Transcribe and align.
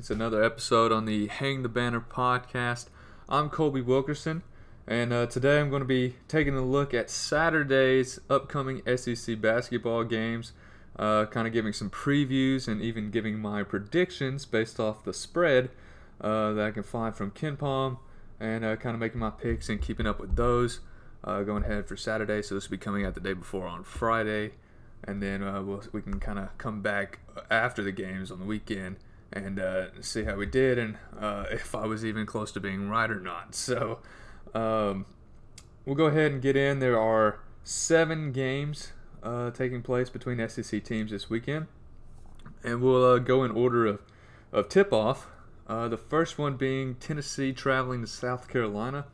It's 0.00 0.08
another 0.08 0.42
episode 0.42 0.92
on 0.92 1.04
the 1.04 1.26
Hang 1.26 1.62
the 1.62 1.68
Banner 1.68 2.00
podcast. 2.00 2.86
I'm 3.28 3.50
Colby 3.50 3.82
Wilkerson, 3.82 4.42
and 4.86 5.12
uh, 5.12 5.26
today 5.26 5.60
I'm 5.60 5.68
going 5.68 5.82
to 5.82 5.86
be 5.86 6.16
taking 6.26 6.56
a 6.56 6.64
look 6.64 6.94
at 6.94 7.10
Saturday's 7.10 8.18
upcoming 8.30 8.80
SEC 8.96 9.38
basketball 9.38 10.04
games, 10.04 10.54
uh, 10.98 11.26
kind 11.26 11.46
of 11.46 11.52
giving 11.52 11.74
some 11.74 11.90
previews 11.90 12.66
and 12.66 12.80
even 12.80 13.10
giving 13.10 13.38
my 13.38 13.62
predictions 13.62 14.46
based 14.46 14.80
off 14.80 15.04
the 15.04 15.12
spread 15.12 15.68
uh, 16.22 16.54
that 16.54 16.68
I 16.68 16.70
can 16.70 16.82
find 16.82 17.14
from 17.14 17.30
KenPom, 17.32 17.98
and 18.40 18.64
uh, 18.64 18.76
kind 18.76 18.94
of 18.94 19.00
making 19.00 19.20
my 19.20 19.28
picks 19.28 19.68
and 19.68 19.82
keeping 19.82 20.06
up 20.06 20.18
with 20.18 20.34
those. 20.34 20.80
Uh, 21.22 21.42
going 21.42 21.64
ahead 21.64 21.86
for 21.86 21.98
Saturday, 21.98 22.40
so 22.40 22.54
this 22.54 22.70
will 22.70 22.78
be 22.78 22.82
coming 22.82 23.04
out 23.04 23.12
the 23.12 23.20
day 23.20 23.34
before 23.34 23.66
on 23.66 23.84
Friday 23.84 24.52
and 25.04 25.22
then 25.22 25.42
uh, 25.42 25.62
we'll, 25.62 25.82
we 25.92 26.02
can 26.02 26.20
kind 26.20 26.38
of 26.38 26.56
come 26.58 26.82
back 26.82 27.20
after 27.50 27.82
the 27.82 27.92
games 27.92 28.30
on 28.30 28.38
the 28.38 28.44
weekend 28.44 28.96
and 29.32 29.60
uh, 29.60 29.86
see 30.00 30.24
how 30.24 30.36
we 30.36 30.46
did 30.46 30.78
and 30.78 30.96
uh, 31.18 31.44
if 31.50 31.74
I 31.74 31.86
was 31.86 32.04
even 32.04 32.26
close 32.26 32.52
to 32.52 32.60
being 32.60 32.88
right 32.88 33.10
or 33.10 33.20
not. 33.20 33.54
So 33.54 34.00
um, 34.54 35.06
we'll 35.84 35.96
go 35.96 36.06
ahead 36.06 36.32
and 36.32 36.42
get 36.42 36.56
in. 36.56 36.78
There 36.78 37.00
are 37.00 37.40
seven 37.64 38.32
games 38.32 38.92
uh, 39.22 39.50
taking 39.50 39.82
place 39.82 40.10
between 40.10 40.46
SEC 40.48 40.82
teams 40.82 41.10
this 41.10 41.28
weekend, 41.28 41.66
and 42.64 42.80
we'll 42.80 43.04
uh, 43.04 43.18
go 43.18 43.44
in 43.44 43.50
order 43.50 43.86
of, 43.86 44.00
of 44.52 44.68
tip 44.68 44.92
off. 44.92 45.28
Uh, 45.66 45.86
the 45.86 45.96
first 45.96 46.36
one 46.38 46.56
being 46.56 46.96
Tennessee 46.96 47.52
traveling 47.52 48.00
to 48.00 48.06
South 48.06 48.48
Carolina. 48.48 49.04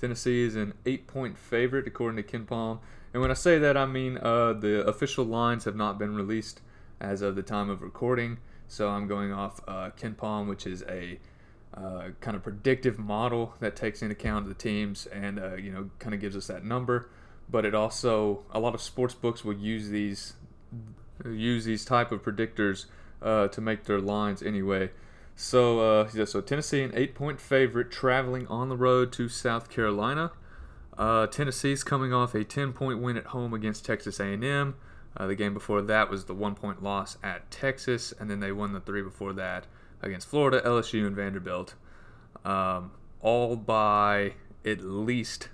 Tennessee 0.00 0.42
is 0.42 0.56
an 0.56 0.74
eight 0.86 1.06
point 1.06 1.38
favorite 1.38 1.86
according 1.86 2.22
to 2.22 2.38
KenPom. 2.38 2.80
And 3.12 3.20
when 3.20 3.30
I 3.30 3.34
say 3.34 3.58
that, 3.58 3.76
I 3.76 3.86
mean 3.86 4.18
uh, 4.18 4.54
the 4.54 4.84
official 4.86 5.24
lines 5.24 5.64
have 5.64 5.76
not 5.76 5.98
been 5.98 6.14
released 6.14 6.62
as 7.00 7.22
of 7.22 7.36
the 7.36 7.42
time 7.42 7.68
of 7.68 7.82
recording. 7.82 8.38
So 8.70 8.88
I'm 8.88 9.08
going 9.08 9.32
off 9.32 9.60
uh, 9.66 9.90
KenPom, 9.98 10.46
which 10.46 10.64
is 10.64 10.84
a 10.88 11.18
uh, 11.74 12.10
kind 12.20 12.36
of 12.36 12.44
predictive 12.44 13.00
model 13.00 13.54
that 13.58 13.74
takes 13.74 14.00
into 14.00 14.12
account 14.12 14.46
the 14.46 14.54
teams 14.54 15.06
and 15.06 15.40
uh, 15.40 15.54
you 15.56 15.72
know 15.72 15.90
kind 15.98 16.14
of 16.14 16.20
gives 16.20 16.36
us 16.36 16.46
that 16.46 16.64
number. 16.64 17.10
But 17.48 17.64
it 17.64 17.74
also 17.74 18.44
a 18.52 18.60
lot 18.60 18.74
of 18.74 18.80
sports 18.80 19.12
books 19.12 19.44
will 19.44 19.56
use 19.56 19.88
these 19.88 20.34
use 21.24 21.64
these 21.64 21.84
type 21.84 22.12
of 22.12 22.22
predictors 22.22 22.86
uh, 23.20 23.48
to 23.48 23.60
make 23.60 23.84
their 23.84 24.00
lines 24.00 24.40
anyway. 24.40 24.90
So 25.34 25.80
uh, 25.80 26.08
yeah, 26.14 26.24
so 26.24 26.40
Tennessee 26.40 26.82
an 26.82 26.92
eight 26.94 27.16
point 27.16 27.40
favorite 27.40 27.90
traveling 27.90 28.46
on 28.46 28.68
the 28.68 28.76
road 28.76 29.12
to 29.14 29.28
South 29.28 29.68
Carolina. 29.68 30.30
Uh, 30.96 31.26
Tennessee's 31.26 31.82
coming 31.82 32.12
off 32.12 32.34
a 32.34 32.44
10-point 32.44 33.00
win 33.00 33.16
at 33.16 33.26
home 33.26 33.54
against 33.54 33.86
Texas 33.86 34.20
A&M. 34.20 34.74
Uh, 35.16 35.26
the 35.26 35.34
game 35.34 35.52
before 35.52 35.82
that 35.82 36.08
was 36.08 36.24
the 36.24 36.34
one-point 36.34 36.82
loss 36.82 37.18
at 37.22 37.50
Texas, 37.50 38.14
and 38.18 38.30
then 38.30 38.40
they 38.40 38.52
won 38.52 38.72
the 38.72 38.80
three 38.80 39.02
before 39.02 39.32
that 39.32 39.66
against 40.02 40.28
Florida, 40.28 40.60
LSU, 40.64 41.06
and 41.06 41.16
Vanderbilt, 41.16 41.74
um, 42.44 42.92
all 43.20 43.56
by 43.56 44.34
at 44.64 44.80
least 44.80 45.48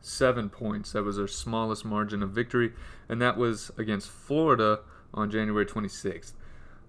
seven 0.00 0.48
points. 0.48 0.92
That 0.92 1.02
was 1.02 1.16
their 1.16 1.26
smallest 1.26 1.84
margin 1.84 2.22
of 2.22 2.30
victory, 2.30 2.72
and 3.08 3.20
that 3.20 3.36
was 3.36 3.70
against 3.76 4.08
Florida 4.08 4.80
on 5.12 5.30
January 5.30 5.66
26th. 5.66 6.32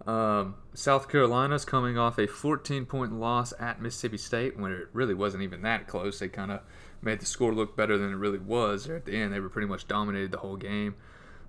Um, 0.07 0.55
South 0.73 1.09
Carolina's 1.09 1.65
coming 1.65 1.97
off 1.97 2.19
a 2.19 2.27
14 2.27 2.85
point 2.85 3.13
loss 3.13 3.53
at 3.59 3.81
Mississippi 3.81 4.17
State 4.17 4.59
when 4.59 4.71
it 4.71 4.87
really 4.93 5.15
wasn't 5.15 5.43
even 5.43 5.63
that 5.63 5.87
close. 5.87 6.19
They 6.19 6.27
kind 6.27 6.51
of 6.51 6.61
made 7.01 7.19
the 7.19 7.25
score 7.25 7.53
look 7.53 7.75
better 7.75 7.97
than 7.97 8.11
it 8.11 8.15
really 8.15 8.37
was. 8.37 8.85
There 8.85 8.95
at 8.95 9.05
the 9.05 9.15
end, 9.15 9.33
they 9.33 9.39
were 9.39 9.49
pretty 9.49 9.67
much 9.67 9.87
dominated 9.87 10.31
the 10.31 10.37
whole 10.37 10.57
game. 10.57 10.95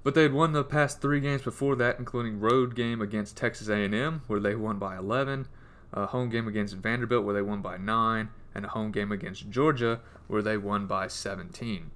But 0.06 0.14
they 0.14 0.22
had 0.22 0.32
won 0.32 0.52
the 0.52 0.62
past 0.62 1.00
three 1.00 1.18
games 1.18 1.42
before 1.42 1.74
that, 1.74 1.98
including 1.98 2.38
road 2.38 2.76
game 2.76 3.02
against 3.02 3.36
Texas 3.36 3.68
A&M, 3.68 4.22
where 4.28 4.38
they 4.38 4.54
won 4.54 4.78
by 4.78 4.96
11, 4.96 5.48
a 5.92 6.06
home 6.06 6.30
game 6.30 6.46
against 6.46 6.76
Vanderbilt, 6.76 7.24
where 7.24 7.34
they 7.34 7.42
won 7.42 7.60
by 7.60 7.76
9, 7.76 8.28
and 8.54 8.64
a 8.64 8.68
home 8.68 8.92
game 8.92 9.10
against 9.10 9.50
Georgia, 9.50 9.98
where 10.28 10.42
they 10.42 10.56
won 10.56 10.86
by 10.86 11.08
17. 11.08 11.90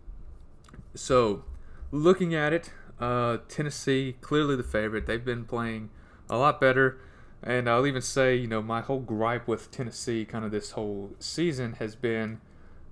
So, 0.93 1.44
looking 1.93 2.34
at 2.34 2.53
it, 2.53 2.72
uh, 2.98 3.37
Tennessee 3.47 4.16
clearly 4.21 4.56
the 4.56 4.65
favorite. 4.65 5.06
They've 5.06 5.25
been 5.25 5.44
playing 5.44 5.91
a 6.28 6.37
lot 6.37 6.60
better. 6.60 6.98
And 7.44 7.71
I'll 7.71 7.87
even 7.87 8.03
say, 8.03 8.34
you 8.34 8.48
know, 8.48 8.60
my 8.60 8.81
whole 8.81 8.98
gripe 8.98 9.47
with 9.47 9.71
Tennessee 9.71 10.25
kind 10.25 10.44
of 10.44 10.50
this 10.50 10.72
whole 10.72 11.12
season 11.21 11.75
has 11.75 11.94
been 11.94 12.41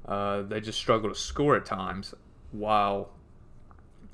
uh, 0.06 0.42
they 0.42 0.60
just 0.60 0.78
struggle 0.78 1.08
to 1.08 1.16
score 1.16 1.56
at 1.56 1.66
times 1.66 2.14
while 2.52 3.10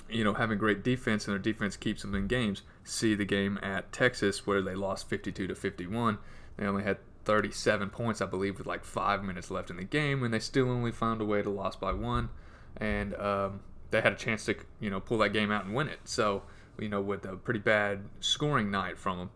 you 0.09 0.25
know 0.25 0.35
having 0.35 0.59
great 0.59 0.83
defense 0.83 1.27
and 1.27 1.33
their 1.33 1.39
defense 1.39 1.77
keeps 1.77 2.03
them 2.03 2.15
in 2.15 2.27
games. 2.27 2.63
See 2.85 3.15
the 3.15 3.25
game 3.25 3.59
at 3.63 3.93
Texas 3.93 4.47
where 4.47 4.63
they 4.63 4.75
lost 4.75 5.09
52 5.09 5.47
to 5.47 5.55
51. 5.55 6.19
They 6.57 6.67
only 6.67 6.85
had 6.85 6.99
37 7.25 7.91
points, 7.91 8.21
I 8.21 8.27
believe, 8.27 8.59
with 8.59 8.67
like 8.67 8.85
five 8.85 9.25
minutes 9.25 9.51
left 9.51 9.71
in 9.71 9.77
the 9.77 9.85
game, 9.85 10.23
and 10.23 10.33
they 10.33 10.39
still 10.39 10.71
only 10.71 10.93
found 10.93 11.21
a 11.21 11.25
way 11.25 11.43
to 11.43 11.51
lose 11.51 11.77
by 11.77 11.93
one. 11.93 12.29
And 12.77 13.15
um, 13.15 13.61
they 13.91 14.01
had 14.01 14.13
a 14.13 14.17
chance 14.17 14.45
to 14.47 14.57
you 14.81 14.91
know 14.91 15.01
pull 15.01 15.19
that 15.19 15.31
game 15.31 15.51
out 15.51 15.65
and 15.65 15.75
win 15.75 15.89
it. 15.89 16.01
So 16.05 16.43
you 16.79 16.89
know 16.89 17.01
with 17.01 17.25
a 17.25 17.37
pretty 17.37 17.61
bad 17.61 18.01
scoring 18.21 18.71
night 18.71 18.99
from 18.99 19.19
them, 19.19 19.31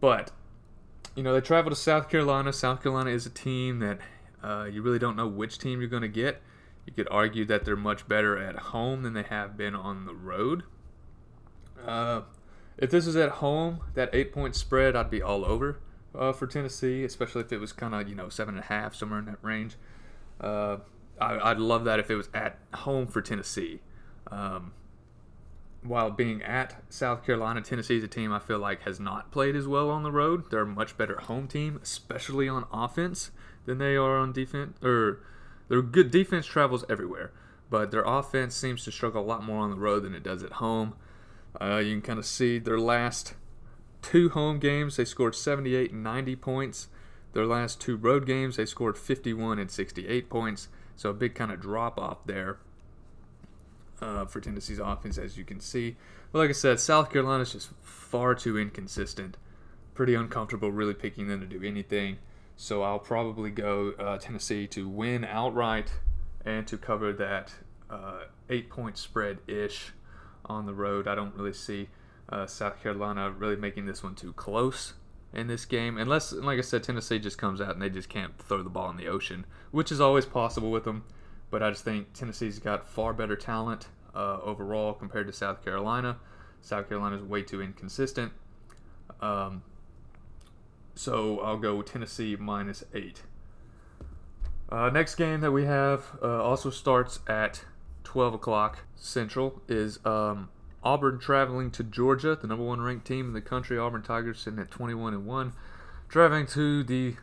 but 0.00 0.30
you 1.14 1.22
know 1.22 1.32
they 1.34 1.40
travel 1.40 1.70
to 1.70 1.76
South 1.76 2.08
Carolina. 2.08 2.52
South 2.52 2.82
Carolina 2.82 3.10
is 3.10 3.26
a 3.26 3.30
team 3.30 3.80
that 3.80 3.98
uh, 4.42 4.68
you 4.70 4.82
really 4.82 4.98
don't 4.98 5.16
know 5.16 5.26
which 5.26 5.58
team 5.58 5.80
you're 5.80 5.90
going 5.90 6.02
to 6.02 6.08
get. 6.08 6.40
You 6.88 6.94
could 6.94 7.08
argue 7.10 7.44
that 7.44 7.66
they're 7.66 7.76
much 7.76 8.08
better 8.08 8.38
at 8.38 8.56
home 8.56 9.02
than 9.02 9.12
they 9.12 9.22
have 9.22 9.58
been 9.58 9.74
on 9.74 10.06
the 10.06 10.14
road. 10.14 10.62
Uh, 11.86 12.22
if 12.78 12.90
this 12.90 13.04
was 13.04 13.14
at 13.14 13.28
home, 13.28 13.80
that 13.92 14.08
eight 14.14 14.32
point 14.32 14.56
spread, 14.56 14.96
I'd 14.96 15.10
be 15.10 15.20
all 15.20 15.44
over 15.44 15.80
uh, 16.14 16.32
for 16.32 16.46
Tennessee, 16.46 17.04
especially 17.04 17.42
if 17.42 17.52
it 17.52 17.58
was 17.58 17.74
kind 17.74 17.94
of, 17.94 18.08
you 18.08 18.14
know, 18.14 18.30
seven 18.30 18.54
and 18.54 18.64
a 18.64 18.68
half, 18.68 18.94
somewhere 18.94 19.18
in 19.18 19.26
that 19.26 19.36
range. 19.42 19.76
Uh, 20.40 20.78
I, 21.20 21.52
would 21.52 21.60
love 21.60 21.84
that 21.84 21.98
if 21.98 22.10
it 22.10 22.16
was 22.16 22.30
at 22.32 22.56
home 22.72 23.06
for 23.06 23.20
Tennessee. 23.20 23.80
Um, 24.30 24.72
while 25.82 26.10
being 26.10 26.42
at 26.42 26.82
South 26.88 27.22
Carolina, 27.22 27.60
Tennessee 27.60 27.98
is 27.98 28.04
a 28.04 28.08
team 28.08 28.32
I 28.32 28.38
feel 28.38 28.60
like 28.60 28.80
has 28.84 28.98
not 28.98 29.30
played 29.30 29.56
as 29.56 29.68
well 29.68 29.90
on 29.90 30.04
the 30.04 30.10
road. 30.10 30.50
They're 30.50 30.62
a 30.62 30.66
much 30.66 30.96
better 30.96 31.20
home 31.20 31.48
team, 31.48 31.80
especially 31.82 32.48
on 32.48 32.64
offense 32.72 33.30
than 33.66 33.76
they 33.76 33.94
are 33.94 34.16
on 34.16 34.32
defense. 34.32 34.78
Or 34.82 35.20
their 35.68 35.82
good 35.82 36.10
defense 36.10 36.46
travels 36.46 36.84
everywhere, 36.88 37.32
but 37.70 37.90
their 37.90 38.02
offense 38.04 38.54
seems 38.54 38.84
to 38.84 38.92
struggle 38.92 39.22
a 39.22 39.26
lot 39.26 39.42
more 39.42 39.58
on 39.58 39.70
the 39.70 39.76
road 39.76 40.02
than 40.04 40.14
it 40.14 40.22
does 40.22 40.42
at 40.42 40.52
home. 40.52 40.94
Uh, 41.60 41.76
you 41.76 41.92
can 41.92 42.02
kind 42.02 42.18
of 42.18 42.26
see 42.26 42.58
their 42.58 42.78
last 42.78 43.34
two 44.02 44.30
home 44.30 44.58
games, 44.58 44.96
they 44.96 45.04
scored 45.04 45.34
78 45.34 45.92
and 45.92 46.02
90 46.02 46.36
points. 46.36 46.88
Their 47.32 47.46
last 47.46 47.80
two 47.80 47.96
road 47.96 48.26
games, 48.26 48.56
they 48.56 48.66
scored 48.66 48.96
51 48.96 49.58
and 49.58 49.70
68 49.70 50.30
points. 50.30 50.68
So 50.96 51.10
a 51.10 51.14
big 51.14 51.34
kind 51.34 51.52
of 51.52 51.60
drop 51.60 51.98
off 51.98 52.18
there 52.26 52.58
uh, 54.00 54.24
for 54.24 54.40
Tennessee's 54.40 54.78
offense, 54.78 55.18
as 55.18 55.36
you 55.36 55.44
can 55.44 55.60
see. 55.60 55.96
But 56.32 56.40
like 56.40 56.50
I 56.50 56.54
said, 56.54 56.80
South 56.80 57.12
Carolina 57.12 57.42
is 57.42 57.52
just 57.52 57.70
far 57.82 58.34
too 58.34 58.58
inconsistent. 58.58 59.36
Pretty 59.94 60.14
uncomfortable 60.14 60.70
really 60.72 60.94
picking 60.94 61.28
them 61.28 61.40
to 61.40 61.46
do 61.46 61.62
anything. 61.62 62.18
So 62.60 62.82
I'll 62.82 62.98
probably 62.98 63.50
go 63.50 63.92
uh, 64.00 64.18
Tennessee 64.18 64.66
to 64.66 64.88
win 64.88 65.24
outright 65.24 65.92
and 66.44 66.66
to 66.66 66.76
cover 66.76 67.12
that 67.12 67.54
uh, 67.88 68.24
eight 68.50 68.68
point 68.68 68.98
spread 68.98 69.38
ish 69.46 69.92
on 70.44 70.66
the 70.66 70.74
road. 70.74 71.06
I 71.06 71.14
don't 71.14 71.36
really 71.36 71.52
see 71.52 71.88
uh, 72.28 72.46
South 72.46 72.82
Carolina 72.82 73.30
really 73.30 73.54
making 73.54 73.86
this 73.86 74.02
one 74.02 74.16
too 74.16 74.32
close 74.32 74.94
in 75.32 75.46
this 75.46 75.66
game, 75.66 75.96
unless, 75.96 76.32
like 76.32 76.58
I 76.58 76.62
said, 76.62 76.82
Tennessee 76.82 77.20
just 77.20 77.38
comes 77.38 77.60
out 77.60 77.74
and 77.74 77.80
they 77.80 77.90
just 77.90 78.08
can't 78.08 78.36
throw 78.42 78.64
the 78.64 78.70
ball 78.70 78.90
in 78.90 78.96
the 78.96 79.06
ocean, 79.06 79.46
which 79.70 79.92
is 79.92 80.00
always 80.00 80.26
possible 80.26 80.72
with 80.72 80.82
them. 80.82 81.04
But 81.52 81.62
I 81.62 81.70
just 81.70 81.84
think 81.84 82.12
Tennessee's 82.12 82.58
got 82.58 82.88
far 82.88 83.12
better 83.12 83.36
talent 83.36 83.86
uh, 84.16 84.40
overall 84.42 84.94
compared 84.94 85.28
to 85.28 85.32
South 85.32 85.64
Carolina. 85.64 86.16
South 86.60 86.88
Carolina 86.88 87.18
is 87.18 87.22
way 87.22 87.42
too 87.42 87.62
inconsistent. 87.62 88.32
Um, 89.20 89.62
so 90.98 91.38
I'll 91.40 91.58
go 91.58 91.80
Tennessee 91.80 92.34
minus 92.34 92.82
eight. 92.92 93.22
Uh, 94.68 94.90
next 94.90 95.14
game 95.14 95.40
that 95.42 95.52
we 95.52 95.64
have 95.64 96.18
uh, 96.20 96.42
also 96.42 96.70
starts 96.70 97.20
at 97.28 97.62
12 98.02 98.34
o'clock 98.34 98.80
Central 98.96 99.62
is 99.68 100.04
um, 100.04 100.48
Auburn 100.82 101.20
traveling 101.20 101.70
to 101.70 101.84
Georgia, 101.84 102.34
the 102.34 102.48
number 102.48 102.64
one 102.64 102.80
ranked 102.80 103.06
team 103.06 103.28
in 103.28 103.32
the 103.32 103.40
country. 103.40 103.78
Auburn 103.78 104.02
Tigers 104.02 104.40
sitting 104.40 104.58
at 104.58 104.72
21 104.72 105.14
and 105.14 105.24
one, 105.24 105.52
traveling 106.08 106.46
to 106.46 106.82
the 106.82 107.14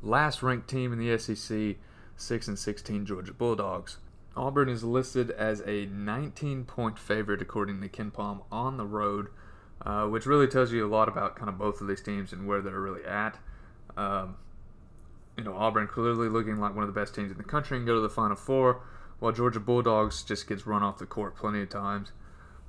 last 0.00 0.40
ranked 0.40 0.70
team 0.70 0.92
in 0.92 1.00
the 1.00 1.18
SEC, 1.18 1.76
6 2.16 2.48
and 2.48 2.58
16 2.58 3.04
Georgia 3.04 3.32
Bulldogs. 3.32 3.98
Auburn 4.36 4.68
is 4.68 4.84
listed 4.84 5.32
as 5.32 5.60
a 5.66 5.86
19 5.86 6.66
point 6.66 7.00
favorite 7.00 7.42
according 7.42 7.80
to 7.80 7.88
KenPom 7.88 8.44
on 8.52 8.76
the 8.76 8.86
road 8.86 9.26
uh, 9.84 10.06
which 10.06 10.26
really 10.26 10.46
tells 10.46 10.72
you 10.72 10.86
a 10.86 10.88
lot 10.88 11.08
about 11.08 11.36
kind 11.36 11.48
of 11.48 11.58
both 11.58 11.80
of 11.80 11.86
these 11.86 12.00
teams 12.00 12.32
and 12.32 12.46
where 12.46 12.60
they're 12.60 12.80
really 12.80 13.04
at. 13.04 13.38
Um, 13.96 14.36
you 15.36 15.44
know, 15.44 15.54
Auburn 15.54 15.88
clearly 15.88 16.28
looking 16.28 16.58
like 16.58 16.74
one 16.74 16.84
of 16.84 16.92
the 16.92 16.98
best 16.98 17.14
teams 17.14 17.30
in 17.30 17.38
the 17.38 17.44
country 17.44 17.76
and 17.76 17.86
go 17.86 17.94
to 17.94 18.00
the 18.00 18.08
Final 18.08 18.36
Four, 18.36 18.82
while 19.18 19.32
Georgia 19.32 19.60
Bulldogs 19.60 20.22
just 20.22 20.48
gets 20.48 20.66
run 20.66 20.82
off 20.82 20.98
the 20.98 21.06
court 21.06 21.36
plenty 21.36 21.62
of 21.62 21.68
times. 21.68 22.12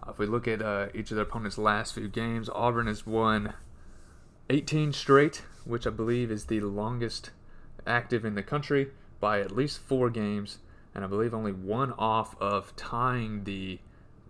Uh, 0.05 0.11
if 0.11 0.19
we 0.19 0.25
look 0.25 0.47
at 0.47 0.61
uh, 0.61 0.87
each 0.93 1.11
of 1.11 1.15
their 1.15 1.25
opponents' 1.25 1.57
last 1.57 1.93
few 1.93 2.07
games, 2.07 2.49
Auburn 2.49 2.87
has 2.87 3.05
won 3.05 3.53
18 4.49 4.93
straight, 4.93 5.43
which 5.63 5.87
I 5.87 5.91
believe 5.91 6.31
is 6.31 6.45
the 6.45 6.61
longest 6.61 7.31
active 7.87 8.25
in 8.25 8.35
the 8.35 8.43
country 8.43 8.89
by 9.19 9.39
at 9.39 9.51
least 9.51 9.79
four 9.79 10.09
games, 10.09 10.59
and 10.93 11.03
I 11.03 11.07
believe 11.07 11.33
only 11.33 11.51
one 11.51 11.93
off 11.93 12.39
of 12.41 12.75
tying 12.75 13.43
the 13.43 13.79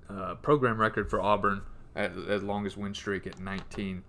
uh, 0.10 0.36
program 0.36 0.80
record 0.80 1.10
for 1.10 1.22
Auburn 1.22 1.62
at, 1.96 2.44
longest 2.44 2.78
win 2.78 2.94
streak 2.94 3.26
at 3.26 3.40
19. 3.40 4.04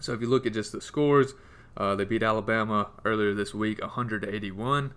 So 0.00 0.12
if 0.12 0.20
you 0.20 0.26
look 0.26 0.46
at 0.46 0.52
just 0.52 0.72
the 0.72 0.80
scores, 0.80 1.34
uh, 1.76 1.94
they 1.94 2.04
beat 2.04 2.22
Alabama 2.22 2.90
earlier 3.04 3.34
this 3.34 3.54
week, 3.54 3.80
181. 3.80 4.92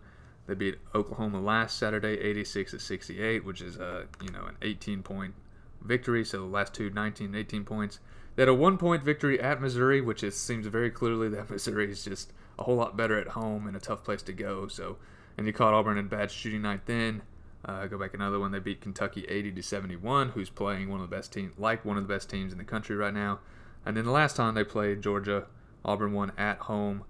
They 0.47 0.55
beat 0.55 0.77
Oklahoma 0.95 1.39
last 1.39 1.77
Saturday, 1.77 2.19
86 2.19 2.71
to 2.71 2.79
68, 2.79 3.45
which 3.45 3.61
is 3.61 3.77
a 3.77 4.07
you 4.21 4.31
know 4.31 4.45
an 4.45 4.55
18 4.61 5.03
point 5.03 5.35
victory. 5.81 6.25
So 6.25 6.39
the 6.39 6.45
last 6.45 6.73
two, 6.73 6.89
19, 6.89 7.35
18 7.35 7.63
points. 7.63 7.99
They 8.35 8.43
had 8.43 8.49
a 8.49 8.53
one 8.53 8.77
point 8.77 9.03
victory 9.03 9.39
at 9.39 9.61
Missouri, 9.61 10.01
which 10.01 10.23
seems 10.31 10.65
very 10.67 10.89
clearly 10.89 11.29
that 11.29 11.49
Missouri 11.51 11.91
is 11.91 12.03
just 12.03 12.33
a 12.57 12.63
whole 12.63 12.75
lot 12.75 12.97
better 12.97 13.19
at 13.19 13.29
home 13.29 13.67
and 13.67 13.75
a 13.75 13.79
tough 13.79 14.03
place 14.03 14.21
to 14.23 14.33
go. 14.33 14.67
So, 14.67 14.97
and 15.37 15.45
you 15.45 15.53
caught 15.53 15.73
Auburn 15.73 15.97
in 15.97 16.07
bad 16.07 16.31
shooting 16.31 16.61
night 16.61 16.85
then. 16.85 17.21
Uh, 17.65 17.87
go 17.87 17.97
back 17.97 18.13
another 18.13 18.39
one. 18.39 18.51
They 18.51 18.59
beat 18.59 18.81
Kentucky 18.81 19.25
80 19.27 19.51
to 19.53 19.63
71, 19.63 20.29
who's 20.29 20.49
playing 20.49 20.89
one 20.89 21.01
of 21.01 21.09
the 21.09 21.15
best 21.15 21.33
teams, 21.33 21.53
like 21.57 21.83
one 21.83 21.97
of 21.97 22.07
the 22.07 22.13
best 22.13 22.29
teams 22.29 22.51
in 22.51 22.57
the 22.57 22.63
country 22.63 22.95
right 22.95 23.13
now. 23.13 23.39
And 23.85 23.97
then 23.97 24.05
the 24.05 24.11
last 24.11 24.35
time 24.35 24.55
they 24.55 24.63
played 24.63 25.01
Georgia, 25.01 25.45
Auburn 25.83 26.13
won 26.13 26.31
at 26.37 26.59
home 26.59 27.03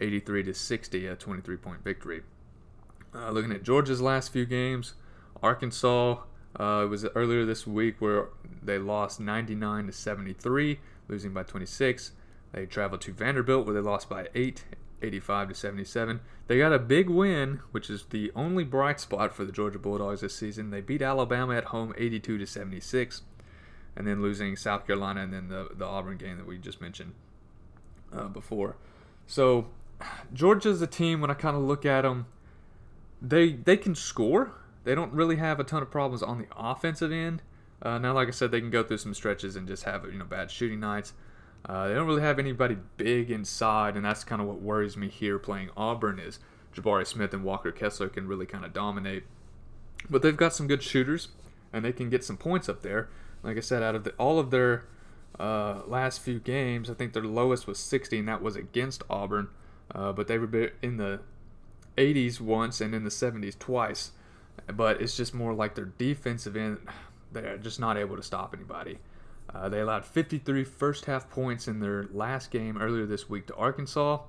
83 0.00 0.44
to 0.44 0.54
60, 0.54 1.06
a 1.06 1.16
23 1.16 1.56
point 1.56 1.82
victory. 1.82 2.22
Uh, 3.14 3.30
looking 3.30 3.52
at 3.52 3.62
Georgia's 3.62 4.00
last 4.00 4.32
few 4.32 4.44
games, 4.44 4.94
Arkansas 5.42 6.18
uh, 6.58 6.82
it 6.84 6.88
was 6.88 7.04
earlier 7.14 7.44
this 7.44 7.66
week 7.66 7.96
where 8.00 8.28
they 8.62 8.78
lost 8.78 9.20
99 9.20 9.86
to 9.86 9.92
73, 9.92 10.80
losing 11.08 11.32
by 11.32 11.42
26. 11.42 12.12
They 12.52 12.64
traveled 12.64 13.02
to 13.02 13.12
Vanderbilt 13.12 13.66
where 13.66 13.74
they 13.74 13.80
lost 13.80 14.08
by 14.08 14.28
8, 14.34 14.64
85 15.02 15.48
to 15.48 15.54
77. 15.54 16.20
They 16.46 16.58
got 16.58 16.72
a 16.72 16.78
big 16.78 17.10
win, 17.10 17.60
which 17.72 17.90
is 17.90 18.04
the 18.10 18.32
only 18.34 18.64
bright 18.64 19.00
spot 19.00 19.34
for 19.34 19.44
the 19.44 19.52
Georgia 19.52 19.78
Bulldogs 19.78 20.20
this 20.20 20.34
season. 20.34 20.70
They 20.70 20.80
beat 20.80 21.02
Alabama 21.02 21.54
at 21.56 21.64
home 21.64 21.94
82 21.96 22.38
to 22.38 22.46
76, 22.46 23.22
and 23.94 24.06
then 24.06 24.22
losing 24.22 24.56
South 24.56 24.86
Carolina 24.86 25.22
and 25.22 25.32
then 25.32 25.48
the, 25.48 25.68
the 25.74 25.84
Auburn 25.84 26.16
game 26.16 26.36
that 26.38 26.46
we 26.46 26.58
just 26.58 26.80
mentioned 26.80 27.12
uh, 28.12 28.28
before. 28.28 28.76
So 29.26 29.68
Georgia's 30.32 30.82
a 30.82 30.86
team 30.86 31.20
when 31.20 31.30
I 31.30 31.34
kind 31.34 31.56
of 31.56 31.62
look 31.62 31.84
at 31.84 32.02
them, 32.02 32.26
they 33.20 33.52
they 33.52 33.76
can 33.76 33.94
score. 33.94 34.52
They 34.84 34.94
don't 34.94 35.12
really 35.12 35.36
have 35.36 35.58
a 35.58 35.64
ton 35.64 35.82
of 35.82 35.90
problems 35.90 36.22
on 36.22 36.38
the 36.38 36.46
offensive 36.56 37.10
end. 37.10 37.42
Uh, 37.82 37.98
now, 37.98 38.12
like 38.12 38.28
I 38.28 38.30
said, 38.30 38.50
they 38.50 38.60
can 38.60 38.70
go 38.70 38.82
through 38.82 38.98
some 38.98 39.14
stretches 39.14 39.56
and 39.56 39.66
just 39.66 39.84
have 39.84 40.04
you 40.04 40.18
know 40.18 40.24
bad 40.24 40.50
shooting 40.50 40.80
nights. 40.80 41.12
Uh, 41.66 41.88
they 41.88 41.94
don't 41.94 42.06
really 42.06 42.22
have 42.22 42.38
anybody 42.38 42.76
big 42.96 43.30
inside, 43.30 43.96
and 43.96 44.04
that's 44.04 44.22
kind 44.22 44.40
of 44.40 44.46
what 44.46 44.60
worries 44.60 44.96
me 44.96 45.08
here 45.08 45.38
playing 45.38 45.68
Auburn 45.76 46.18
is 46.20 46.38
Jabari 46.74 47.06
Smith 47.06 47.34
and 47.34 47.42
Walker 47.42 47.72
Kessler 47.72 48.08
can 48.08 48.28
really 48.28 48.46
kind 48.46 48.64
of 48.64 48.72
dominate. 48.72 49.24
But 50.08 50.22
they've 50.22 50.36
got 50.36 50.54
some 50.54 50.68
good 50.68 50.82
shooters, 50.82 51.28
and 51.72 51.84
they 51.84 51.92
can 51.92 52.10
get 52.10 52.22
some 52.22 52.36
points 52.36 52.68
up 52.68 52.82
there. 52.82 53.08
Like 53.42 53.56
I 53.56 53.60
said, 53.60 53.82
out 53.82 53.94
of 53.94 54.04
the, 54.04 54.12
all 54.12 54.38
of 54.38 54.50
their 54.50 54.84
uh, 55.40 55.82
last 55.86 56.20
few 56.20 56.38
games, 56.38 56.88
I 56.88 56.94
think 56.94 57.12
their 57.12 57.24
lowest 57.24 57.66
was 57.66 57.78
60, 57.78 58.20
and 58.20 58.28
that 58.28 58.42
was 58.42 58.54
against 58.54 59.02
Auburn. 59.10 59.48
Uh, 59.92 60.12
but 60.12 60.28
they 60.28 60.38
were 60.38 60.72
in 60.82 60.96
the 60.98 61.20
80s 61.96 62.40
once 62.40 62.80
and 62.80 62.94
in 62.94 63.04
the 63.04 63.10
70s 63.10 63.58
twice. 63.58 64.12
But 64.72 65.00
it's 65.00 65.16
just 65.16 65.34
more 65.34 65.54
like 65.54 65.74
their 65.74 65.86
defensive 65.98 66.56
end, 66.56 66.78
they're 67.32 67.58
just 67.58 67.80
not 67.80 67.96
able 67.96 68.16
to 68.16 68.22
stop 68.22 68.54
anybody. 68.54 68.98
Uh, 69.54 69.68
they 69.68 69.80
allowed 69.80 70.04
53 70.04 70.64
first 70.64 71.04
half 71.06 71.30
points 71.30 71.68
in 71.68 71.80
their 71.80 72.08
last 72.12 72.50
game 72.50 72.76
earlier 72.76 73.06
this 73.06 73.28
week 73.28 73.46
to 73.46 73.54
Arkansas, 73.54 74.20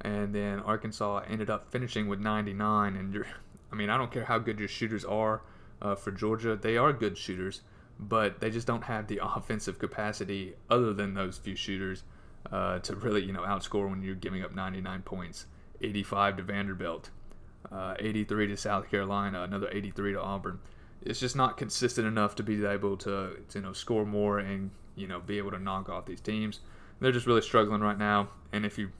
and 0.00 0.34
then 0.34 0.60
Arkansas 0.60 1.24
ended 1.28 1.50
up 1.50 1.70
finishing 1.70 2.08
with 2.08 2.20
99. 2.20 2.96
And 2.96 3.24
I 3.70 3.74
mean, 3.74 3.90
I 3.90 3.98
don't 3.98 4.10
care 4.10 4.24
how 4.24 4.38
good 4.38 4.58
your 4.58 4.68
shooters 4.68 5.04
are 5.04 5.42
uh, 5.82 5.96
for 5.96 6.12
Georgia, 6.12 6.56
they 6.56 6.76
are 6.76 6.92
good 6.92 7.18
shooters, 7.18 7.62
but 7.98 8.40
they 8.40 8.50
just 8.50 8.66
don't 8.66 8.84
have 8.84 9.08
the 9.08 9.20
offensive 9.22 9.78
capacity 9.78 10.54
other 10.70 10.94
than 10.94 11.14
those 11.14 11.36
few 11.36 11.56
shooters 11.56 12.04
uh, 12.50 12.78
to 12.78 12.94
really, 12.94 13.22
you 13.22 13.32
know, 13.32 13.42
outscore 13.42 13.90
when 13.90 14.02
you're 14.02 14.14
giving 14.14 14.42
up 14.42 14.54
99 14.54 15.02
points, 15.02 15.46
85 15.80 16.38
to 16.38 16.42
Vanderbilt, 16.44 17.10
uh, 17.70 17.94
83 17.98 18.46
to 18.48 18.56
South 18.56 18.88
Carolina, 18.90 19.42
another 19.42 19.68
83 19.70 20.12
to 20.12 20.20
Auburn 20.20 20.60
it's 21.04 21.20
just 21.20 21.36
not 21.36 21.56
consistent 21.56 22.06
enough 22.06 22.34
to 22.36 22.42
be 22.42 22.64
able 22.64 22.96
to, 22.98 23.36
to, 23.48 23.58
you 23.58 23.60
know 23.60 23.72
score 23.72 24.04
more 24.04 24.38
and 24.38 24.70
you 24.94 25.06
know 25.06 25.20
be 25.20 25.38
able 25.38 25.50
to 25.50 25.58
knock 25.58 25.88
off 25.88 26.06
these 26.06 26.20
teams. 26.20 26.60
They're 27.00 27.12
just 27.12 27.26
really 27.26 27.42
struggling 27.42 27.80
right 27.80 27.98
now. 27.98 28.28
And 28.52 28.64
if 28.64 28.78
you 28.78 28.92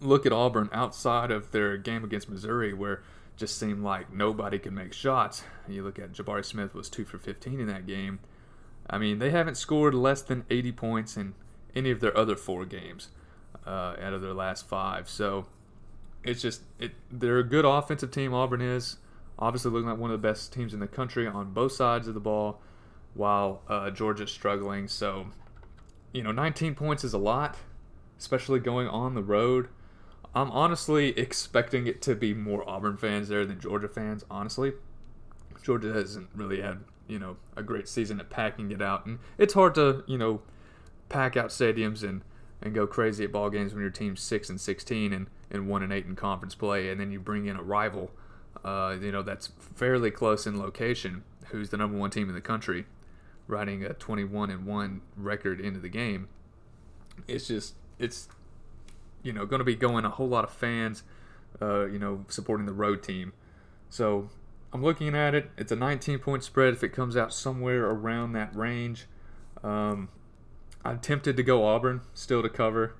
look 0.00 0.26
at 0.26 0.32
Auburn 0.32 0.68
outside 0.72 1.30
of 1.30 1.52
their 1.52 1.76
game 1.76 2.02
against 2.02 2.28
Missouri, 2.28 2.72
where 2.72 3.02
just 3.36 3.58
seemed 3.58 3.82
like 3.82 4.12
nobody 4.12 4.58
could 4.58 4.72
make 4.72 4.92
shots, 4.92 5.44
you 5.68 5.82
look 5.84 5.98
at 5.98 6.12
Jabari 6.12 6.44
Smith 6.44 6.74
was 6.74 6.90
two 6.90 7.04
for 7.04 7.18
15 7.18 7.60
in 7.60 7.66
that 7.68 7.86
game. 7.86 8.18
I 8.90 8.98
mean, 8.98 9.20
they 9.20 9.30
haven't 9.30 9.56
scored 9.56 9.94
less 9.94 10.22
than 10.22 10.44
80 10.50 10.72
points 10.72 11.16
in 11.16 11.34
any 11.74 11.90
of 11.90 12.00
their 12.00 12.16
other 12.16 12.36
four 12.36 12.64
games 12.64 13.08
uh, 13.66 13.94
out 14.00 14.12
of 14.12 14.20
their 14.20 14.34
last 14.34 14.68
five. 14.68 15.08
So 15.08 15.46
it's 16.24 16.42
just 16.42 16.62
it. 16.78 16.92
They're 17.10 17.38
a 17.38 17.44
good 17.44 17.64
offensive 17.64 18.10
team. 18.10 18.34
Auburn 18.34 18.60
is 18.60 18.96
obviously 19.42 19.72
looking 19.72 19.88
like 19.88 19.98
one 19.98 20.12
of 20.12 20.22
the 20.22 20.28
best 20.28 20.52
teams 20.52 20.72
in 20.72 20.78
the 20.78 20.86
country 20.86 21.26
on 21.26 21.52
both 21.52 21.72
sides 21.72 22.06
of 22.06 22.14
the 22.14 22.20
ball, 22.20 22.60
while 23.14 23.62
uh, 23.68 23.90
Georgia's 23.90 24.30
struggling. 24.30 24.86
So, 24.86 25.26
you 26.12 26.22
know, 26.22 26.30
19 26.30 26.76
points 26.76 27.02
is 27.02 27.12
a 27.12 27.18
lot, 27.18 27.56
especially 28.18 28.60
going 28.60 28.86
on 28.86 29.14
the 29.14 29.22
road. 29.22 29.68
I'm 30.32 30.50
honestly 30.52 31.08
expecting 31.18 31.88
it 31.88 32.00
to 32.02 32.14
be 32.14 32.32
more 32.32 32.66
Auburn 32.68 32.96
fans 32.96 33.28
there 33.28 33.44
than 33.44 33.58
Georgia 33.58 33.88
fans, 33.88 34.24
honestly. 34.30 34.74
Georgia 35.62 35.92
hasn't 35.92 36.28
really 36.34 36.60
had, 36.60 36.84
you 37.08 37.18
know, 37.18 37.36
a 37.56 37.64
great 37.64 37.88
season 37.88 38.20
at 38.20 38.30
packing 38.30 38.70
it 38.70 38.80
out. 38.80 39.06
And 39.06 39.18
it's 39.38 39.54
hard 39.54 39.74
to, 39.74 40.04
you 40.06 40.18
know, 40.18 40.42
pack 41.08 41.36
out 41.36 41.50
stadiums 41.50 42.04
and, 42.08 42.22
and 42.62 42.74
go 42.74 42.86
crazy 42.86 43.24
at 43.24 43.32
ball 43.32 43.50
games 43.50 43.74
when 43.74 43.82
your 43.82 43.90
team's 43.90 44.22
6 44.22 44.50
and 44.50 44.60
16 44.60 45.12
and, 45.12 45.26
and 45.50 45.68
1 45.68 45.82
and 45.82 45.92
8 45.92 46.06
in 46.06 46.16
conference 46.16 46.54
play. 46.54 46.90
And 46.90 47.00
then 47.00 47.10
you 47.10 47.18
bring 47.18 47.46
in 47.46 47.56
a 47.56 47.62
rival 47.62 48.12
uh, 48.64 48.96
you 49.00 49.12
know, 49.12 49.22
that's 49.22 49.50
fairly 49.58 50.10
close 50.10 50.46
in 50.46 50.58
location, 50.58 51.24
who's 51.48 51.70
the 51.70 51.76
number 51.76 51.98
one 51.98 52.10
team 52.10 52.28
in 52.28 52.34
the 52.34 52.40
country, 52.40 52.86
riding 53.46 53.84
a 53.84 53.92
21 53.92 54.50
and 54.50 54.66
1 54.66 55.00
record 55.16 55.60
into 55.60 55.80
the 55.80 55.88
game. 55.88 56.28
It's 57.26 57.48
just, 57.48 57.74
it's, 57.98 58.28
you 59.22 59.32
know, 59.32 59.46
going 59.46 59.60
to 59.60 59.64
be 59.64 59.74
going 59.74 60.04
a 60.04 60.10
whole 60.10 60.28
lot 60.28 60.44
of 60.44 60.50
fans, 60.50 61.02
uh, 61.60 61.86
you 61.86 61.98
know, 61.98 62.24
supporting 62.28 62.66
the 62.66 62.72
road 62.72 63.02
team. 63.02 63.32
So 63.90 64.30
I'm 64.72 64.82
looking 64.82 65.14
at 65.14 65.34
it. 65.34 65.50
It's 65.58 65.72
a 65.72 65.76
19 65.76 66.18
point 66.18 66.44
spread 66.44 66.72
if 66.72 66.82
it 66.82 66.90
comes 66.90 67.16
out 67.16 67.32
somewhere 67.32 67.84
around 67.84 68.32
that 68.32 68.54
range. 68.56 69.06
Um, 69.62 70.08
I'm 70.84 70.98
tempted 70.98 71.36
to 71.36 71.42
go 71.42 71.64
Auburn 71.64 72.00
still 72.14 72.42
to 72.42 72.48
cover. 72.48 72.94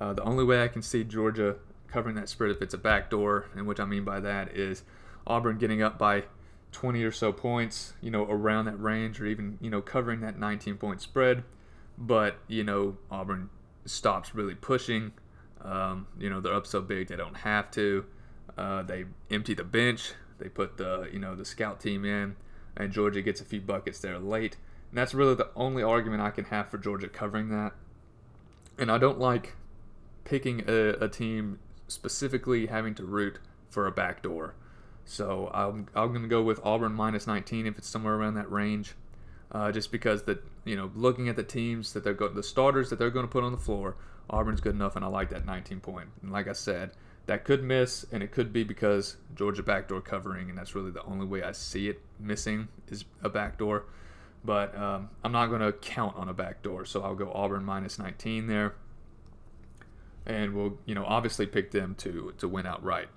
Uh, 0.00 0.12
the 0.12 0.22
only 0.22 0.44
way 0.44 0.62
I 0.62 0.68
can 0.68 0.82
see 0.82 1.04
Georgia 1.04 1.56
covering 1.92 2.16
that 2.16 2.28
spread 2.28 2.50
if 2.50 2.62
it's 2.62 2.74
a 2.74 2.78
backdoor, 2.78 3.46
and 3.54 3.66
what 3.66 3.78
I 3.78 3.84
mean 3.84 4.04
by 4.04 4.20
that 4.20 4.56
is 4.56 4.82
Auburn 5.26 5.58
getting 5.58 5.82
up 5.82 5.98
by 5.98 6.24
20 6.72 7.04
or 7.04 7.12
so 7.12 7.32
points, 7.32 7.92
you 8.00 8.10
know, 8.10 8.24
around 8.24 8.64
that 8.64 8.80
range, 8.80 9.20
or 9.20 9.26
even 9.26 9.58
you 9.60 9.70
know 9.70 9.82
covering 9.82 10.20
that 10.20 10.38
19 10.38 10.76
point 10.76 11.00
spread. 11.00 11.44
But 11.98 12.38
you 12.48 12.64
know, 12.64 12.96
Auburn 13.10 13.50
stops 13.84 14.34
really 14.34 14.54
pushing. 14.54 15.12
Um, 15.60 16.06
you 16.18 16.28
know, 16.28 16.40
they're 16.40 16.54
up 16.54 16.66
so 16.66 16.80
big 16.80 17.08
they 17.08 17.16
don't 17.16 17.36
have 17.36 17.70
to. 17.72 18.04
Uh, 18.56 18.82
they 18.82 19.04
empty 19.30 19.54
the 19.54 19.64
bench. 19.64 20.12
They 20.38 20.48
put 20.48 20.76
the 20.78 21.08
you 21.12 21.18
know 21.18 21.34
the 21.34 21.44
scout 21.44 21.78
team 21.78 22.04
in, 22.04 22.36
and 22.76 22.90
Georgia 22.90 23.22
gets 23.22 23.40
a 23.40 23.44
few 23.44 23.60
buckets 23.60 24.00
there 24.00 24.18
late. 24.18 24.56
And 24.90 24.98
that's 24.98 25.14
really 25.14 25.34
the 25.34 25.48
only 25.56 25.82
argument 25.82 26.22
I 26.22 26.30
can 26.30 26.44
have 26.46 26.68
for 26.68 26.78
Georgia 26.78 27.08
covering 27.08 27.48
that. 27.50 27.72
And 28.78 28.90
I 28.90 28.98
don't 28.98 29.18
like 29.18 29.54
picking 30.24 30.64
a, 30.68 31.04
a 31.04 31.08
team 31.08 31.58
specifically 31.92 32.66
having 32.66 32.94
to 32.96 33.04
root 33.04 33.38
for 33.70 33.86
a 33.86 33.92
backdoor. 33.92 34.54
So 35.04 35.50
I'm, 35.52 35.88
I'm 35.94 36.10
going 36.10 36.22
to 36.22 36.28
go 36.28 36.42
with 36.42 36.60
Auburn 36.64 36.94
minus 36.94 37.26
19 37.26 37.66
if 37.66 37.78
it's 37.78 37.88
somewhere 37.88 38.14
around 38.14 38.34
that 38.34 38.50
range. 38.50 38.94
Uh, 39.50 39.70
just 39.70 39.92
because 39.92 40.22
that 40.22 40.42
you 40.64 40.74
know 40.74 40.90
looking 40.94 41.28
at 41.28 41.36
the 41.36 41.42
teams 41.42 41.92
that 41.92 42.02
they're 42.02 42.14
going 42.14 42.34
the 42.34 42.42
starters 42.42 42.88
that 42.88 42.98
they're 42.98 43.10
going 43.10 43.26
to 43.26 43.30
put 43.30 43.44
on 43.44 43.52
the 43.52 43.58
floor, 43.58 43.96
Auburn's 44.30 44.62
good 44.62 44.74
enough, 44.74 44.96
and 44.96 45.04
I 45.04 45.08
like 45.08 45.28
that 45.28 45.44
19 45.44 45.80
point. 45.80 46.08
And 46.22 46.32
like 46.32 46.48
I 46.48 46.52
said, 46.52 46.92
that 47.26 47.44
could 47.44 47.62
miss, 47.62 48.06
and 48.12 48.22
it 48.22 48.32
could 48.32 48.50
be 48.50 48.64
because 48.64 49.18
Georgia 49.34 49.62
backdoor 49.62 50.00
covering, 50.00 50.48
and 50.48 50.56
that's 50.56 50.74
really 50.74 50.90
the 50.90 51.04
only 51.04 51.26
way 51.26 51.42
I 51.42 51.52
see 51.52 51.90
it 51.90 52.00
missing 52.18 52.68
is 52.88 53.04
a 53.22 53.28
backdoor. 53.28 53.84
But 54.42 54.74
um, 54.76 55.10
I'm 55.22 55.32
not 55.32 55.48
going 55.48 55.60
to 55.60 55.72
count 55.72 56.16
on 56.16 56.30
a 56.30 56.34
backdoor, 56.34 56.86
so 56.86 57.02
I'll 57.02 57.14
go 57.14 57.30
Auburn 57.32 57.62
minus 57.62 57.98
19 57.98 58.46
there 58.46 58.74
and 60.26 60.54
we'll 60.54 60.78
you 60.86 60.94
know 60.94 61.04
obviously 61.04 61.46
pick 61.46 61.70
them 61.70 61.94
to 61.96 62.32
to 62.38 62.48
win 62.48 62.66
outright. 62.66 63.08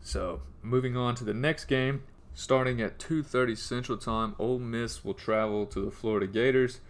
So 0.00 0.42
moving 0.62 0.96
on 0.96 1.14
to 1.16 1.24
the 1.24 1.34
next 1.34 1.64
game, 1.64 2.02
starting 2.34 2.80
at 2.80 2.98
2:30 2.98 3.56
Central 3.56 3.98
Time, 3.98 4.34
Ole 4.38 4.58
Miss 4.58 5.04
will 5.04 5.14
travel 5.14 5.66
to 5.66 5.84
the 5.84 5.90
Florida 5.90 6.26
Gators. 6.26 6.80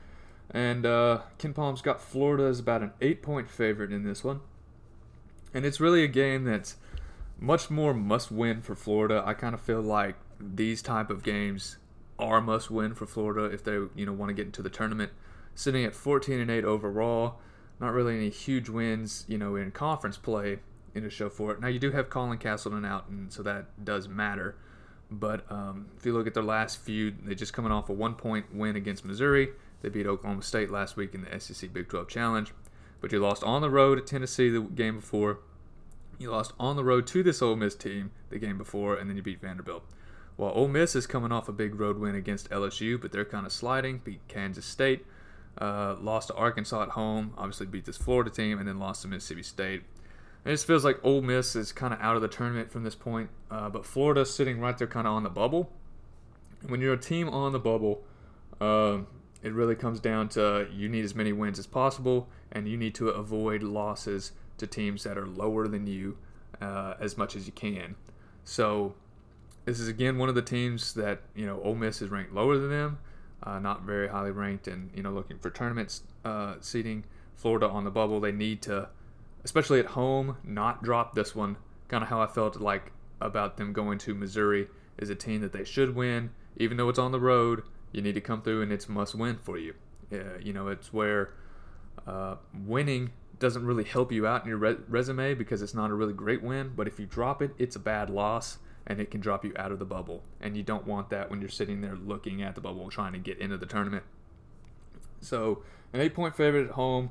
And 0.50 0.84
uh, 0.84 1.22
KenPom's 1.38 1.80
got 1.80 2.00
Florida 2.00 2.44
as 2.44 2.60
about 2.60 2.82
an 2.82 2.92
eight 3.00 3.22
point 3.22 3.48
favorite 3.48 3.92
in 3.92 4.04
this 4.04 4.22
one. 4.22 4.40
And 5.52 5.64
it's 5.64 5.80
really 5.80 6.04
a 6.04 6.08
game 6.08 6.44
that's 6.44 6.76
much 7.38 7.70
more 7.70 7.94
must 7.94 8.30
win 8.30 8.60
for 8.62 8.74
Florida. 8.74 9.22
I 9.24 9.34
kind 9.34 9.54
of 9.54 9.60
feel 9.60 9.80
like 9.80 10.16
these 10.40 10.82
type 10.82 11.10
of 11.10 11.22
games 11.22 11.78
are 12.18 12.40
must 12.40 12.70
win 12.70 12.94
for 12.94 13.06
Florida 13.06 13.52
if 13.52 13.64
they 13.64 13.72
you 13.94 14.06
know 14.06 14.12
want 14.12 14.30
to 14.30 14.34
get 14.34 14.46
into 14.46 14.62
the 14.62 14.70
tournament. 14.70 15.12
Sitting 15.54 15.84
at 15.84 15.94
14 15.94 16.40
and 16.40 16.50
8 16.50 16.64
overall, 16.64 17.38
not 17.84 17.92
really 17.92 18.16
any 18.16 18.30
huge 18.30 18.68
wins 18.68 19.24
you 19.28 19.38
know 19.38 19.56
in 19.56 19.70
conference 19.70 20.16
play 20.16 20.58
in 20.94 21.04
a 21.04 21.10
show 21.10 21.28
for 21.28 21.52
it. 21.52 21.60
Now 21.60 21.68
you 21.68 21.78
do 21.78 21.90
have 21.90 22.08
Colin 22.08 22.38
Castleton 22.38 22.84
out, 22.84 23.08
and 23.08 23.32
so 23.32 23.42
that 23.42 23.84
does 23.84 24.08
matter. 24.08 24.56
But 25.10 25.50
um, 25.50 25.86
if 25.96 26.06
you 26.06 26.12
look 26.12 26.26
at 26.26 26.34
their 26.34 26.42
last 26.42 26.78
few, 26.78 27.14
they're 27.22 27.34
just 27.34 27.52
coming 27.52 27.72
off 27.72 27.88
a 27.88 27.92
one 27.92 28.14
point 28.14 28.54
win 28.54 28.76
against 28.76 29.04
Missouri. 29.04 29.50
They 29.82 29.88
beat 29.88 30.06
Oklahoma 30.06 30.42
State 30.42 30.70
last 30.70 30.96
week 30.96 31.14
in 31.14 31.24
the 31.24 31.40
SEC 31.40 31.72
Big 31.72 31.88
12 31.88 32.08
Challenge. 32.08 32.52
But 33.00 33.12
you 33.12 33.18
lost 33.18 33.44
on 33.44 33.60
the 33.60 33.68
road 33.68 33.98
at 33.98 34.06
Tennessee 34.06 34.48
the 34.48 34.62
game 34.62 34.96
before. 34.96 35.40
You 36.18 36.30
lost 36.30 36.52
on 36.58 36.76
the 36.76 36.84
road 36.84 37.06
to 37.08 37.22
this 37.22 37.42
Ole 37.42 37.56
Miss 37.56 37.74
team 37.74 38.12
the 38.30 38.38
game 38.38 38.56
before, 38.56 38.96
and 38.96 39.10
then 39.10 39.16
you 39.16 39.22
beat 39.22 39.40
Vanderbilt. 39.40 39.84
While 40.36 40.52
Ole 40.54 40.68
Miss 40.68 40.96
is 40.96 41.06
coming 41.06 41.32
off 41.32 41.48
a 41.48 41.52
big 41.52 41.78
road 41.78 41.98
win 41.98 42.14
against 42.14 42.50
LSU, 42.50 43.00
but 43.00 43.12
they're 43.12 43.24
kind 43.24 43.46
of 43.46 43.52
sliding, 43.52 43.98
beat 43.98 44.26
Kansas 44.26 44.64
State, 44.64 45.04
uh, 45.58 45.96
lost 46.00 46.28
to 46.28 46.34
Arkansas 46.34 46.82
at 46.82 46.88
home, 46.90 47.34
obviously 47.36 47.66
beat 47.66 47.84
this 47.84 47.96
Florida 47.96 48.30
team, 48.30 48.58
and 48.58 48.68
then 48.68 48.78
lost 48.78 49.02
to 49.02 49.08
Mississippi 49.08 49.42
State. 49.42 49.82
It 50.44 50.50
just 50.50 50.66
feels 50.66 50.84
like 50.84 51.02
Ole 51.02 51.22
Miss 51.22 51.56
is 51.56 51.72
kind 51.72 51.94
of 51.94 52.00
out 52.00 52.16
of 52.16 52.22
the 52.22 52.28
tournament 52.28 52.70
from 52.70 52.84
this 52.84 52.94
point, 52.94 53.30
uh, 53.50 53.70
but 53.70 53.86
Florida's 53.86 54.34
sitting 54.34 54.60
right 54.60 54.76
there 54.76 54.86
kind 54.86 55.06
of 55.06 55.14
on 55.14 55.22
the 55.22 55.30
bubble. 55.30 55.70
When 56.66 56.80
you're 56.80 56.94
a 56.94 56.98
team 56.98 57.28
on 57.28 57.52
the 57.52 57.58
bubble, 57.58 58.02
uh, 58.60 58.98
it 59.42 59.52
really 59.52 59.74
comes 59.74 60.00
down 60.00 60.28
to 60.30 60.68
you 60.72 60.88
need 60.88 61.04
as 61.04 61.14
many 61.14 61.32
wins 61.32 61.58
as 61.58 61.66
possible, 61.66 62.28
and 62.52 62.68
you 62.68 62.76
need 62.76 62.94
to 62.96 63.08
avoid 63.08 63.62
losses 63.62 64.32
to 64.58 64.66
teams 64.66 65.04
that 65.04 65.16
are 65.18 65.26
lower 65.26 65.66
than 65.66 65.86
you 65.86 66.16
uh, 66.60 66.94
as 67.00 67.16
much 67.16 67.36
as 67.36 67.46
you 67.46 67.52
can. 67.52 67.94
So 68.44 68.94
this 69.64 69.80
is 69.80 69.88
again 69.88 70.18
one 70.18 70.28
of 70.28 70.34
the 70.34 70.42
teams 70.42 70.94
that 70.94 71.20
you 71.34 71.46
know 71.46 71.60
Ole 71.62 71.74
Miss 71.74 72.02
is 72.02 72.10
ranked 72.10 72.32
lower 72.32 72.58
than 72.58 72.70
them, 72.70 72.98
uh, 73.44 73.58
not 73.58 73.82
very 73.82 74.08
highly 74.08 74.30
ranked, 74.30 74.66
and 74.66 74.90
you 74.94 75.02
know 75.02 75.12
looking 75.12 75.38
for 75.38 75.50
tournaments 75.50 76.02
uh, 76.24 76.54
seating. 76.60 77.04
Florida 77.36 77.68
on 77.68 77.84
the 77.84 77.90
bubble, 77.90 78.20
they 78.20 78.32
need 78.32 78.62
to 78.62 78.88
especially 79.44 79.78
at 79.78 79.86
home, 79.86 80.38
not 80.42 80.82
drop 80.82 81.14
this 81.14 81.34
one. 81.34 81.56
Kind 81.88 82.02
of 82.02 82.08
how 82.08 82.20
I 82.20 82.26
felt 82.26 82.60
like 82.60 82.92
about 83.20 83.56
them 83.56 83.72
going 83.72 83.98
to 83.98 84.14
Missouri 84.14 84.68
is 84.98 85.10
a 85.10 85.14
team 85.14 85.42
that 85.42 85.52
they 85.52 85.64
should 85.64 85.94
win, 85.94 86.30
even 86.56 86.76
though 86.76 86.88
it's 86.88 86.98
on 86.98 87.12
the 87.12 87.20
road. 87.20 87.62
You 87.92 88.02
need 88.02 88.14
to 88.14 88.20
come 88.20 88.42
through, 88.42 88.62
and 88.62 88.72
it's 88.72 88.88
must 88.88 89.14
win 89.14 89.38
for 89.38 89.58
you. 89.58 89.74
Uh, 90.10 90.38
you 90.40 90.52
know, 90.52 90.68
it's 90.68 90.92
where 90.92 91.34
uh, 92.06 92.36
winning 92.66 93.12
doesn't 93.38 93.64
really 93.64 93.84
help 93.84 94.10
you 94.10 94.26
out 94.26 94.42
in 94.42 94.48
your 94.48 94.58
re- 94.58 94.76
resume 94.88 95.34
because 95.34 95.62
it's 95.62 95.74
not 95.74 95.90
a 95.90 95.94
really 95.94 96.12
great 96.12 96.42
win. 96.42 96.72
But 96.74 96.88
if 96.88 96.98
you 96.98 97.06
drop 97.06 97.42
it, 97.42 97.52
it's 97.58 97.76
a 97.76 97.80
bad 97.80 98.10
loss, 98.10 98.58
and 98.86 99.00
it 99.00 99.10
can 99.10 99.20
drop 99.20 99.44
you 99.44 99.52
out 99.56 99.72
of 99.72 99.78
the 99.78 99.84
bubble. 99.84 100.22
And 100.40 100.56
you 100.56 100.62
don't 100.62 100.86
want 100.86 101.10
that 101.10 101.30
when 101.30 101.40
you're 101.40 101.48
sitting 101.48 101.80
there 101.80 101.96
looking 101.96 102.42
at 102.42 102.54
the 102.54 102.60
bubble, 102.60 102.90
trying 102.90 103.12
to 103.12 103.18
get 103.18 103.38
into 103.38 103.56
the 103.56 103.66
tournament. 103.66 104.04
So, 105.20 105.62
an 105.92 106.00
eight-point 106.00 106.36
favorite 106.36 106.66
at 106.66 106.72
home 106.72 107.10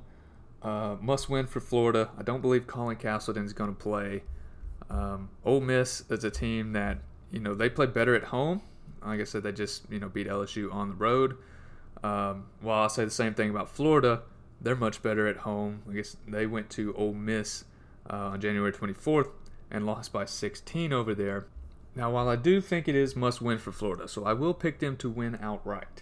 uh, 0.61 0.97
must 1.01 1.29
win 1.29 1.47
for 1.47 1.59
Florida. 1.59 2.09
I 2.17 2.23
don't 2.23 2.41
believe 2.41 2.67
Colin 2.67 2.97
Castleton 2.97 3.45
is 3.45 3.53
going 3.53 3.73
to 3.73 3.81
play. 3.81 4.23
Um, 4.89 5.29
Ole 5.43 5.61
Miss 5.61 6.03
is 6.09 6.23
a 6.23 6.31
team 6.31 6.73
that 6.73 6.99
you 7.31 7.39
know 7.39 7.55
they 7.55 7.69
play 7.69 7.87
better 7.87 8.15
at 8.15 8.25
home. 8.25 8.61
Like 9.03 9.19
I 9.19 9.23
said, 9.23 9.43
they 9.43 9.51
just 9.51 9.83
you 9.89 9.99
know 9.99 10.09
beat 10.09 10.27
LSU 10.27 10.71
on 10.73 10.89
the 10.89 10.95
road. 10.95 11.37
Um, 12.03 12.45
while 12.61 12.83
I 12.83 12.87
say 12.87 13.05
the 13.05 13.11
same 13.11 13.33
thing 13.33 13.49
about 13.49 13.69
Florida, 13.69 14.21
they're 14.61 14.75
much 14.75 15.01
better 15.01 15.27
at 15.27 15.37
home. 15.37 15.83
I 15.89 15.93
guess 15.93 16.17
they 16.27 16.45
went 16.45 16.69
to 16.71 16.93
Ole 16.95 17.13
Miss 17.13 17.65
uh, 18.09 18.15
on 18.15 18.41
January 18.41 18.71
24th 18.71 19.29
and 19.71 19.85
lost 19.85 20.13
by 20.13 20.25
16 20.25 20.93
over 20.93 21.15
there. 21.15 21.45
Now, 21.95 22.11
while 22.11 22.27
I 22.27 22.35
do 22.35 22.59
think 22.59 22.87
it 22.87 22.95
is 22.95 23.15
must 23.15 23.41
win 23.41 23.59
for 23.59 23.71
Florida, 23.71 24.07
so 24.07 24.25
I 24.25 24.33
will 24.33 24.53
pick 24.53 24.79
them 24.79 24.97
to 24.97 25.09
win 25.09 25.37
outright, 25.41 26.01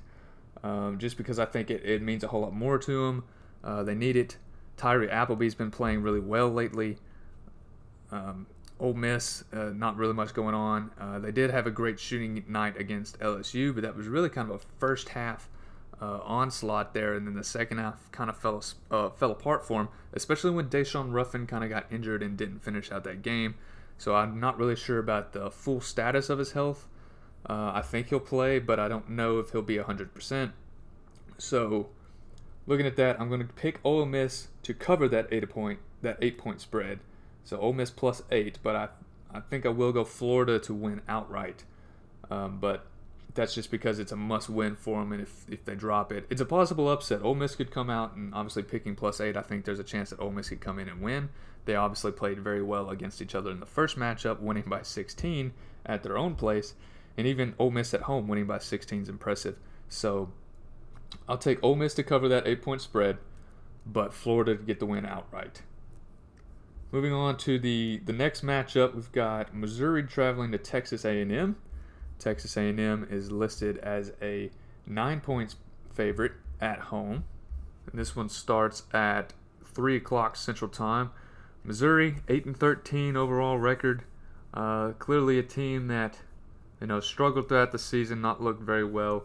um, 0.64 0.98
just 1.00 1.18
because 1.18 1.38
I 1.38 1.46
think 1.46 1.70
it, 1.70 1.84
it 1.84 2.02
means 2.02 2.24
a 2.24 2.28
whole 2.28 2.42
lot 2.42 2.54
more 2.54 2.78
to 2.78 3.08
them. 3.08 3.24
Uh, 3.64 3.84
they 3.84 3.96
need 3.96 4.16
it. 4.16 4.38
Tyree 4.78 5.10
Appleby's 5.10 5.54
been 5.54 5.72
playing 5.72 6.02
really 6.02 6.20
well 6.20 6.50
lately. 6.50 6.98
Um, 8.12 8.48
Ole 8.80 8.94
Miss, 8.94 9.44
uh, 9.54 9.66
not 9.76 9.96
really 9.98 10.14
much 10.14 10.34
going 10.34 10.56
on. 10.56 10.92
Uh, 11.00 11.20
they 11.20 11.32
did 11.32 11.52
have 11.52 11.68
a 11.68 11.72
great 11.72 12.00
shooting 12.00 12.44
night 12.48 12.78
against 12.80 13.20
LSU, 13.20 13.74
but 13.74 13.84
that 13.84 13.96
was 13.96 14.08
really 14.08 14.30
kind 14.30 14.50
of 14.50 14.56
a 14.56 14.60
first 14.80 15.10
half 15.10 15.50
uh, 16.02 16.20
onslaught 16.24 16.94
there, 16.94 17.14
and 17.14 17.28
then 17.28 17.36
the 17.36 17.44
second 17.44 17.78
half 17.78 18.12
kind 18.12 18.30
of 18.30 18.38
fell 18.38 18.64
uh, 18.90 19.10
fell 19.10 19.32
apart 19.32 19.66
for 19.66 19.84
them, 19.84 19.90
especially 20.14 20.50
when 20.50 20.68
Daeshun 20.68 21.14
Ruffin 21.14 21.46
kind 21.46 21.64
of 21.64 21.70
got 21.70 21.86
injured 21.92 22.24
and 22.24 22.36
didn't 22.36 22.64
finish 22.64 22.92
out 22.92 23.04
that 23.04 23.22
game. 23.22 23.56
So 24.02 24.16
I'm 24.16 24.40
not 24.40 24.58
really 24.58 24.76
sure 24.76 24.98
about 24.98 25.34
the 25.34 25.52
full 25.52 25.80
status 25.80 26.32
of 26.32 26.40
his 26.40 26.54
health. 26.54 26.88
Uh, 27.48 27.74
I 27.76 27.84
think 27.84 28.08
he'll 28.10 28.20
play, 28.20 28.58
but 28.58 28.80
I 28.80 28.88
don't 28.88 29.08
know 29.12 29.38
if 29.38 29.52
he'll 29.52 29.62
be 29.62 29.78
100%. 29.78 30.54
So 31.38 31.90
looking 32.66 32.88
at 32.88 32.96
that, 32.96 33.22
I'm 33.22 33.28
going 33.28 33.48
to 33.48 33.54
pick 33.54 33.80
Ole 33.84 34.08
Miss 34.08 34.48
to 34.64 34.74
cover 34.74 35.08
that 35.10 35.28
eight 35.32 35.48
point 35.52 35.78
that 36.02 36.18
eight 36.20 36.40
point 36.40 36.62
spread. 36.62 37.02
So 37.44 37.60
Ole 37.60 37.74
Miss 37.74 37.92
plus 37.92 38.24
eight, 38.32 38.58
but 38.64 38.76
I 38.76 38.90
I 39.32 39.40
think 39.40 39.68
I 39.68 39.70
will 39.70 39.92
go 39.92 40.04
Florida 40.04 40.58
to 40.58 40.74
win 40.74 41.02
outright. 41.08 41.64
Um, 42.32 42.58
but 42.58 42.88
that's 43.36 43.54
just 43.54 43.70
because 43.70 44.00
it's 44.00 44.12
a 44.12 44.16
must 44.16 44.50
win 44.50 44.78
for 44.78 45.00
them, 45.00 45.12
and 45.12 45.22
if, 45.22 45.46
if 45.48 45.64
they 45.64 45.76
drop 45.76 46.12
it, 46.12 46.26
it's 46.32 46.42
a 46.42 46.46
possible 46.46 46.90
upset. 46.90 47.22
Ole 47.22 47.36
Miss 47.36 47.56
could 47.56 47.70
come 47.70 47.92
out 47.92 48.16
and 48.16 48.34
obviously 48.34 48.64
picking 48.64 48.96
plus 48.96 49.22
eight. 49.22 49.38
I 49.38 49.44
think 49.44 49.66
there's 49.66 49.80
a 49.80 49.84
chance 49.84 50.10
that 50.10 50.20
Ole 50.20 50.32
Miss 50.32 50.50
could 50.50 50.60
come 50.60 50.80
in 50.80 50.90
and 50.90 51.02
win. 51.02 51.30
They 51.66 51.76
obviously 51.76 52.12
played 52.12 52.40
very 52.40 52.64
well 52.64 52.90
against 52.90 53.22
each 53.22 53.36
other 53.36 53.52
in 53.52 53.60
the 53.60 53.66
first 53.66 53.98
matchup, 53.98 54.40
winning 54.40 54.66
by 54.68 54.82
16 54.82 55.54
at 55.86 56.04
their 56.04 56.18
own 56.18 56.36
place, 56.36 56.74
and 57.18 57.28
even 57.28 57.56
Ole 57.60 57.72
Miss 57.72 57.94
at 57.94 58.04
home 58.04 58.28
winning 58.28 58.48
by 58.48 58.60
16 58.60 59.04
is 59.04 59.10
impressive. 59.10 59.58
So 59.90 60.32
I'll 61.28 61.38
take 61.38 61.64
Ole 61.64 61.76
Miss 61.76 61.94
to 61.96 62.04
cover 62.04 62.28
that 62.30 62.48
eight 62.48 62.62
point 62.62 62.82
spread, 62.82 63.18
but 63.86 64.14
Florida 64.14 64.56
to 64.56 64.64
get 64.64 64.80
the 64.80 64.86
win 64.86 65.06
outright. 65.06 65.62
Moving 66.92 67.14
on 67.14 67.38
to 67.38 67.58
the 67.58 68.02
the 68.06 68.14
next 68.14 68.44
matchup, 68.44 68.96
we've 68.96 69.12
got 69.12 69.56
Missouri 69.56 70.04
traveling 70.04 70.52
to 70.52 70.58
Texas 70.58 71.06
A&M. 71.06 71.56
Texas 72.20 72.58
A&M 72.58 73.08
is 73.10 73.32
listed 73.32 73.78
as 73.78 74.12
a 74.22 74.52
nine 74.86 75.22
points 75.22 75.56
favorite 75.94 76.34
at 76.60 76.80
home. 76.80 77.24
And 77.90 78.00
this 78.00 78.16
one 78.16 78.30
starts 78.30 78.84
at 78.94 79.34
three 79.64 79.96
o'clock 79.96 80.36
Central 80.36 80.70
Time. 80.70 81.12
Missouri 81.64 82.18
eight 82.28 82.46
and 82.46 82.58
thirteen 82.58 83.16
overall 83.16 83.58
record. 83.58 84.04
Uh, 84.54 84.92
clearly 84.94 85.40
a 85.40 85.44
team 85.44 85.88
that 85.88 86.20
you 86.80 86.88
know 86.88 87.00
struggled 87.00 87.48
throughout 87.48 87.72
the 87.72 87.80
season, 87.80 88.22
not 88.22 88.42
looked 88.42 88.62
very 88.62 88.84
well. 88.84 89.24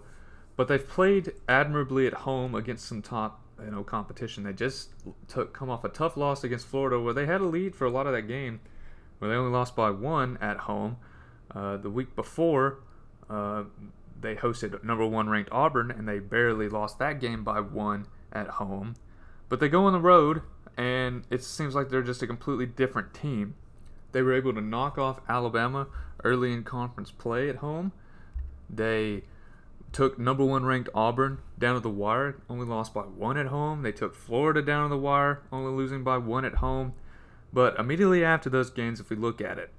But 0.56 0.68
they've 0.68 0.86
played 0.86 1.32
admirably 1.48 2.06
at 2.06 2.14
home 2.14 2.54
against 2.54 2.86
some 2.86 3.02
top 3.02 3.40
you 3.62 3.70
know 3.70 3.82
competition. 3.82 4.44
They 4.44 4.52
just 4.52 4.90
took 5.28 5.52
come 5.52 5.70
off 5.70 5.84
a 5.84 5.88
tough 5.88 6.16
loss 6.16 6.44
against 6.44 6.66
Florida, 6.66 7.00
where 7.00 7.14
they 7.14 7.26
had 7.26 7.40
a 7.40 7.46
lead 7.46 7.74
for 7.74 7.86
a 7.86 7.90
lot 7.90 8.06
of 8.06 8.12
that 8.12 8.22
game, 8.22 8.60
where 9.18 9.30
they 9.30 9.36
only 9.36 9.52
lost 9.52 9.74
by 9.74 9.90
one 9.90 10.38
at 10.40 10.58
home. 10.58 10.96
Uh, 11.54 11.76
the 11.76 11.90
week 11.90 12.14
before, 12.16 12.80
uh, 13.30 13.64
they 14.20 14.34
hosted 14.34 14.82
number 14.84 15.06
one 15.06 15.28
ranked 15.28 15.50
Auburn, 15.52 15.90
and 15.90 16.08
they 16.08 16.18
barely 16.18 16.68
lost 16.68 16.98
that 16.98 17.20
game 17.20 17.44
by 17.44 17.60
one 17.60 18.06
at 18.32 18.48
home. 18.48 18.94
But 19.48 19.60
they 19.60 19.68
go 19.68 19.84
on 19.84 19.92
the 19.92 20.00
road, 20.00 20.42
and 20.76 21.24
it 21.30 21.42
seems 21.42 21.74
like 21.74 21.88
they're 21.88 22.02
just 22.02 22.22
a 22.22 22.26
completely 22.26 22.66
different 22.66 23.14
team. 23.14 23.54
They 24.12 24.22
were 24.22 24.34
able 24.34 24.54
to 24.54 24.60
knock 24.60 24.98
off 24.98 25.20
Alabama 25.28 25.88
early 26.24 26.52
in 26.52 26.64
conference 26.64 27.10
play 27.10 27.48
at 27.48 27.56
home. 27.56 27.92
They 28.68 29.22
took 29.92 30.18
number 30.18 30.44
one 30.44 30.64
ranked 30.64 30.90
Auburn 30.94 31.38
down 31.58 31.74
to 31.74 31.80
the 31.80 31.88
wire, 31.88 32.36
only 32.50 32.66
lost 32.66 32.92
by 32.92 33.02
one 33.02 33.38
at 33.38 33.46
home. 33.46 33.82
They 33.82 33.92
took 33.92 34.14
Florida 34.14 34.60
down 34.60 34.84
to 34.84 34.94
the 34.94 35.00
wire, 35.00 35.42
only 35.50 35.72
losing 35.72 36.04
by 36.04 36.18
one 36.18 36.44
at 36.44 36.56
home. 36.56 36.94
But 37.52 37.78
immediately 37.78 38.24
after 38.24 38.50
those 38.50 38.70
games, 38.70 39.00
if 39.00 39.08
we 39.08 39.16
look 39.16 39.40
at 39.40 39.58
it, 39.58 39.70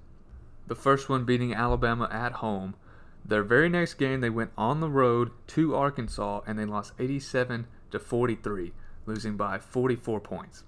the 0.67 0.75
first 0.75 1.09
one 1.09 1.25
beating 1.25 1.53
Alabama 1.53 2.09
at 2.11 2.33
home, 2.33 2.75
their 3.23 3.43
very 3.43 3.69
next 3.69 3.95
game 3.95 4.21
they 4.21 4.29
went 4.29 4.51
on 4.57 4.79
the 4.79 4.89
road 4.89 5.31
to 5.47 5.75
Arkansas 5.75 6.41
and 6.47 6.57
they 6.57 6.65
lost 6.65 6.93
87 6.97 7.67
to 7.91 7.99
43, 7.99 8.73
losing 9.05 9.37
by 9.37 9.59
44 9.59 10.19
points. 10.19 10.63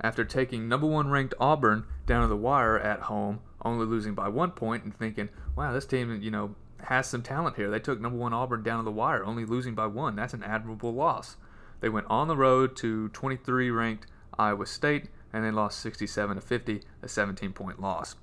After 0.00 0.24
taking 0.24 0.68
number 0.68 0.86
one 0.86 1.10
ranked 1.10 1.34
Auburn 1.40 1.84
down 2.06 2.22
to 2.22 2.28
the 2.28 2.36
wire 2.36 2.78
at 2.78 3.00
home, 3.00 3.40
only 3.62 3.84
losing 3.84 4.14
by 4.14 4.28
one 4.28 4.52
point, 4.52 4.84
and 4.84 4.96
thinking, 4.96 5.28
wow, 5.56 5.72
this 5.72 5.86
team, 5.86 6.20
you 6.22 6.30
know, 6.30 6.54
has 6.84 7.08
some 7.08 7.22
talent 7.22 7.56
here. 7.56 7.70
They 7.70 7.80
took 7.80 8.00
number 8.00 8.18
one 8.18 8.32
Auburn 8.32 8.62
down 8.62 8.78
to 8.78 8.84
the 8.84 8.92
wire, 8.92 9.24
only 9.24 9.44
losing 9.44 9.74
by 9.74 9.86
one. 9.86 10.14
That's 10.14 10.34
an 10.34 10.44
admirable 10.44 10.94
loss. 10.94 11.36
They 11.80 11.88
went 11.88 12.06
on 12.08 12.28
the 12.28 12.36
road 12.36 12.76
to 12.76 13.08
23 13.08 13.70
ranked 13.70 14.06
Iowa 14.38 14.66
State 14.66 15.08
and 15.32 15.44
they 15.44 15.50
lost 15.50 15.80
67 15.80 16.36
to 16.36 16.40
50, 16.40 16.82
a 17.02 17.08
17 17.08 17.52
point 17.52 17.80
loss. 17.80 18.16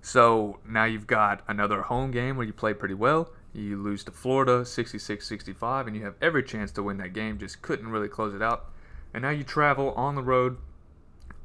So 0.00 0.60
now 0.66 0.84
you've 0.84 1.06
got 1.06 1.42
another 1.48 1.82
home 1.82 2.10
game 2.10 2.36
where 2.36 2.46
you 2.46 2.52
play 2.52 2.74
pretty 2.74 2.94
well. 2.94 3.30
You 3.52 3.76
lose 3.76 4.04
to 4.04 4.12
Florida 4.12 4.60
66-65 4.60 5.86
and 5.86 5.96
you 5.96 6.04
have 6.04 6.14
every 6.20 6.42
chance 6.42 6.70
to 6.72 6.82
win 6.82 6.98
that 6.98 7.12
game, 7.12 7.38
just 7.38 7.62
couldn't 7.62 7.88
really 7.88 8.08
close 8.08 8.34
it 8.34 8.42
out. 8.42 8.70
And 9.12 9.22
now 9.22 9.30
you 9.30 9.42
travel 9.42 9.92
on 9.92 10.14
the 10.14 10.22
road 10.22 10.58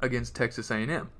against 0.04 0.36
Texas 0.36 0.70
A&M, 0.70 1.10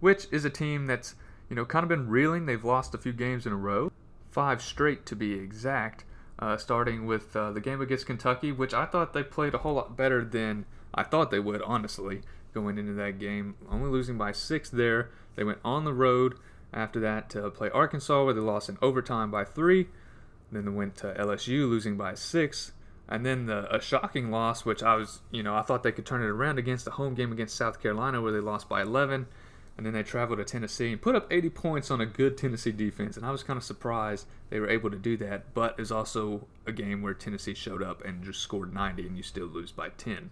which 0.00 0.26
is 0.30 0.44
a 0.44 0.50
team 0.50 0.86
that's, 0.86 1.14
you 1.48 1.56
know, 1.56 1.64
kind 1.64 1.84
of 1.84 1.88
been 1.88 2.08
reeling. 2.08 2.46
They've 2.46 2.64
lost 2.64 2.94
a 2.94 2.98
few 2.98 3.12
games 3.12 3.46
in 3.46 3.52
a 3.52 3.56
row, 3.56 3.92
five 4.30 4.62
straight 4.62 5.06
to 5.06 5.16
be 5.16 5.34
exact, 5.34 6.04
uh, 6.38 6.56
starting 6.56 7.06
with 7.06 7.36
uh, 7.36 7.52
the 7.52 7.60
game 7.60 7.80
against 7.80 8.06
Kentucky, 8.06 8.50
which 8.50 8.74
I 8.74 8.86
thought 8.86 9.12
they 9.12 9.22
played 9.22 9.54
a 9.54 9.58
whole 9.58 9.74
lot 9.74 9.96
better 9.96 10.24
than 10.24 10.64
I 10.94 11.02
thought 11.02 11.30
they 11.30 11.38
would, 11.38 11.62
honestly, 11.62 12.22
going 12.52 12.78
into 12.78 12.92
that 12.94 13.18
game. 13.18 13.54
Only 13.70 13.90
losing 13.90 14.18
by 14.18 14.32
six 14.32 14.68
there. 14.68 15.10
They 15.36 15.44
went 15.44 15.58
on 15.64 15.84
the 15.84 15.94
road 15.94 16.34
after 16.72 17.00
that 17.00 17.30
to 17.30 17.50
play 17.50 17.70
Arkansas, 17.70 18.24
where 18.24 18.34
they 18.34 18.40
lost 18.40 18.68
in 18.68 18.78
overtime 18.82 19.30
by 19.30 19.44
three. 19.44 19.88
Then 20.50 20.64
they 20.64 20.70
went 20.70 20.96
to 20.96 21.14
LSU, 21.14 21.68
losing 21.68 21.96
by 21.96 22.14
six. 22.14 22.72
And 23.12 23.26
then 23.26 23.44
the, 23.44 23.70
a 23.70 23.78
shocking 23.78 24.30
loss, 24.30 24.64
which 24.64 24.82
I 24.82 24.94
was, 24.94 25.20
you 25.30 25.42
know, 25.42 25.54
I 25.54 25.60
thought 25.60 25.82
they 25.82 25.92
could 25.92 26.06
turn 26.06 26.22
it 26.22 26.28
around 26.28 26.58
against 26.58 26.86
the 26.86 26.92
home 26.92 27.14
game 27.14 27.30
against 27.30 27.54
South 27.54 27.78
Carolina, 27.78 28.22
where 28.22 28.32
they 28.32 28.40
lost 28.40 28.70
by 28.70 28.80
11. 28.80 29.26
And 29.76 29.84
then 29.84 29.92
they 29.92 30.02
traveled 30.02 30.38
to 30.38 30.46
Tennessee 30.46 30.90
and 30.92 31.00
put 31.00 31.14
up 31.14 31.30
80 31.30 31.50
points 31.50 31.90
on 31.90 32.00
a 32.00 32.06
good 32.06 32.38
Tennessee 32.38 32.72
defense. 32.72 33.18
And 33.18 33.26
I 33.26 33.30
was 33.30 33.42
kind 33.42 33.58
of 33.58 33.64
surprised 33.64 34.26
they 34.48 34.60
were 34.60 34.68
able 34.70 34.90
to 34.90 34.96
do 34.96 35.18
that. 35.18 35.52
But 35.52 35.72
it 35.72 35.78
was 35.80 35.92
also 35.92 36.46
a 36.66 36.72
game 36.72 37.02
where 37.02 37.12
Tennessee 37.12 37.52
showed 37.52 37.82
up 37.82 38.02
and 38.02 38.24
just 38.24 38.40
scored 38.40 38.72
90, 38.72 39.06
and 39.06 39.16
you 39.18 39.22
still 39.22 39.46
lose 39.46 39.72
by 39.72 39.90
10. 39.90 40.30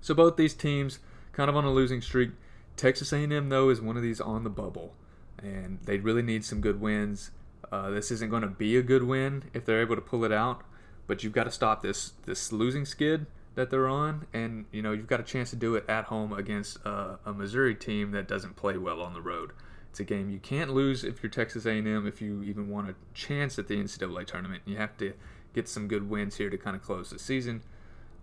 So 0.00 0.14
both 0.14 0.36
these 0.36 0.54
teams 0.54 0.98
kind 1.30 1.48
of 1.48 1.54
on 1.54 1.64
a 1.64 1.70
losing 1.70 2.00
streak. 2.00 2.30
Texas 2.76 3.12
A&M 3.12 3.50
though 3.50 3.70
is 3.70 3.80
one 3.80 3.96
of 3.96 4.02
these 4.02 4.20
on 4.20 4.42
the 4.42 4.50
bubble, 4.50 4.94
and 5.40 5.78
they 5.84 5.98
really 5.98 6.22
need 6.22 6.44
some 6.44 6.60
good 6.60 6.80
wins. 6.80 7.30
Uh, 7.70 7.90
this 7.90 8.10
isn't 8.10 8.30
going 8.30 8.42
to 8.42 8.48
be 8.48 8.76
a 8.76 8.82
good 8.82 9.04
win 9.04 9.44
if 9.54 9.64
they're 9.64 9.80
able 9.80 9.94
to 9.94 10.02
pull 10.02 10.24
it 10.24 10.32
out, 10.32 10.62
but 11.08 11.24
you've 11.24 11.32
got 11.32 11.44
to 11.44 11.50
stop 11.50 11.82
this 11.82 12.12
this 12.26 12.52
losing 12.52 12.84
skid 12.84 13.26
that 13.56 13.70
they're 13.70 13.88
on, 13.88 14.26
and 14.32 14.66
you 14.70 14.80
know 14.80 14.92
you've 14.92 15.08
got 15.08 15.18
a 15.18 15.24
chance 15.24 15.50
to 15.50 15.56
do 15.56 15.74
it 15.74 15.84
at 15.88 16.04
home 16.04 16.32
against 16.32 16.78
uh, 16.86 17.16
a 17.26 17.32
Missouri 17.32 17.74
team 17.74 18.12
that 18.12 18.28
doesn't 18.28 18.54
play 18.54 18.78
well 18.78 19.02
on 19.02 19.14
the 19.14 19.20
road. 19.20 19.50
It's 19.90 19.98
a 19.98 20.04
game 20.04 20.30
you 20.30 20.38
can't 20.38 20.72
lose 20.72 21.02
if 21.02 21.22
you're 21.22 21.30
Texas 21.30 21.66
A&M 21.66 22.06
if 22.06 22.22
you 22.22 22.44
even 22.44 22.68
want 22.68 22.88
a 22.88 22.94
chance 23.14 23.58
at 23.58 23.66
the 23.66 23.74
NCAA 23.74 24.26
tournament. 24.26 24.62
You 24.64 24.76
have 24.76 24.96
to 24.98 25.14
get 25.54 25.66
some 25.66 25.88
good 25.88 26.08
wins 26.08 26.36
here 26.36 26.50
to 26.50 26.58
kind 26.58 26.76
of 26.76 26.82
close 26.82 27.10
the 27.10 27.18
season. 27.18 27.62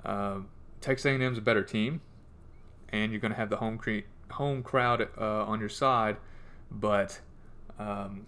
Uh, 0.06 0.42
Texas 0.80 1.06
A&M's 1.06 1.40
a 1.40 1.42
better 1.42 1.64
team, 1.64 2.02
and 2.90 3.12
you're 3.12 3.20
going 3.20 3.32
to 3.32 3.38
have 3.38 3.50
the 3.50 3.58
home 3.58 3.78
cre- 3.78 4.08
home 4.32 4.64
crowd 4.64 5.10
uh, 5.20 5.44
on 5.46 5.60
your 5.60 5.70
side, 5.70 6.18
but 6.72 7.20
um, 7.80 8.26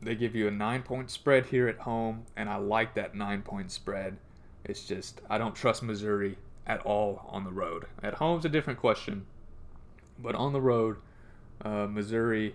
they 0.00 0.14
give 0.14 0.34
you 0.34 0.46
a 0.48 0.50
nine 0.50 0.82
point 0.82 1.10
spread 1.10 1.46
here 1.46 1.68
at 1.68 1.78
home, 1.78 2.24
and 2.36 2.48
I 2.48 2.56
like 2.56 2.94
that 2.94 3.14
nine 3.14 3.42
point 3.42 3.70
spread. 3.70 4.16
It's 4.64 4.84
just 4.84 5.20
I 5.28 5.38
don't 5.38 5.54
trust 5.54 5.82
Missouri 5.82 6.36
at 6.66 6.80
all 6.82 7.26
on 7.28 7.44
the 7.44 7.50
road. 7.50 7.86
At 8.02 8.14
home's 8.14 8.44
a 8.44 8.48
different 8.48 8.78
question, 8.78 9.26
but 10.18 10.34
on 10.34 10.52
the 10.52 10.60
road, 10.60 10.96
uh, 11.64 11.86
Missouri, 11.86 12.54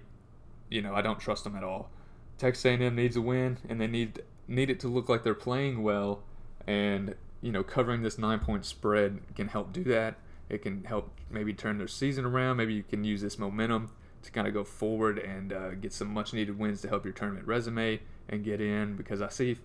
you 0.69 0.81
know 0.81 0.93
I 0.93 1.01
don't 1.01 1.19
trust 1.19 1.43
them 1.43 1.55
at 1.55 1.63
all. 1.63 1.89
Texas 2.37 2.65
A&M 2.65 2.95
needs 2.95 3.15
a 3.15 3.21
win, 3.21 3.57
and 3.67 3.79
they 3.79 3.87
need 3.87 4.21
need 4.47 4.69
it 4.69 4.79
to 4.81 4.87
look 4.87 5.09
like 5.09 5.23
they're 5.23 5.33
playing 5.33 5.83
well, 5.83 6.23
and 6.65 7.15
you 7.43 7.51
know, 7.51 7.61
covering 7.61 8.01
this 8.01 8.17
nine 8.17 8.39
point 8.39 8.65
spread 8.65 9.19
can 9.35 9.49
help 9.49 9.73
do 9.73 9.83
that. 9.83 10.15
It 10.49 10.61
can 10.61 10.85
help 10.85 11.11
maybe 11.29 11.53
turn 11.53 11.77
their 11.77 11.89
season 11.89 12.23
around. 12.23 12.57
Maybe 12.57 12.73
you 12.73 12.83
can 12.83 13.03
use 13.03 13.21
this 13.21 13.37
momentum 13.37 13.91
to 14.23 14.31
kind 14.31 14.47
of 14.47 14.53
go 14.53 14.63
forward 14.63 15.19
and 15.19 15.53
uh, 15.53 15.71
get 15.75 15.93
some 15.93 16.13
much 16.13 16.33
needed 16.33 16.57
wins 16.57 16.81
to 16.81 16.89
help 16.89 17.03
your 17.03 17.13
tournament 17.13 17.45
resume 17.45 17.99
and 18.29 18.43
get 18.43 18.59
in. 18.59 18.95
Because 18.95 19.21
I 19.21 19.29
see, 19.29 19.57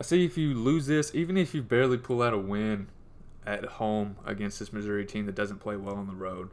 I 0.00 0.02
see 0.02 0.24
if 0.24 0.36
you 0.36 0.54
lose 0.54 0.86
this, 0.86 1.14
even 1.14 1.36
if 1.36 1.54
you 1.54 1.62
barely 1.62 1.98
pull 1.98 2.22
out 2.22 2.32
a 2.32 2.38
win 2.38 2.88
at 3.46 3.64
home 3.64 4.16
against 4.24 4.58
this 4.58 4.72
Missouri 4.72 5.04
team 5.04 5.26
that 5.26 5.34
doesn't 5.34 5.58
play 5.58 5.76
well 5.76 5.96
on 5.96 6.06
the 6.06 6.14
road, 6.14 6.50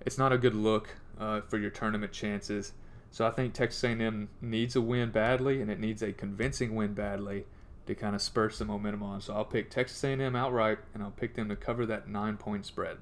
it's 0.00 0.18
not 0.18 0.32
a 0.32 0.38
good 0.38 0.54
look 0.54 0.96
uh, 1.18 1.40
for 1.42 1.58
your 1.58 1.70
tournament 1.70 2.12
chances. 2.12 2.72
So 3.10 3.26
I 3.26 3.30
think 3.30 3.52
Texas 3.52 3.84
A&M 3.84 4.28
needs 4.40 4.74
a 4.74 4.80
win 4.80 5.10
badly, 5.10 5.60
and 5.60 5.70
it 5.70 5.78
needs 5.78 6.02
a 6.02 6.12
convincing 6.12 6.74
win 6.74 6.94
badly 6.94 7.44
to 7.86 7.94
kind 7.94 8.14
of 8.14 8.22
spur 8.22 8.48
some 8.48 8.68
momentum 8.68 9.02
on. 9.02 9.20
So 9.20 9.34
I'll 9.34 9.44
pick 9.44 9.70
Texas 9.70 10.02
A&M 10.02 10.34
outright, 10.34 10.78
and 10.94 11.02
I'll 11.02 11.10
pick 11.10 11.34
them 11.34 11.48
to 11.50 11.56
cover 11.56 11.84
that 11.86 12.08
nine-point 12.08 12.64
spread. 12.64 12.98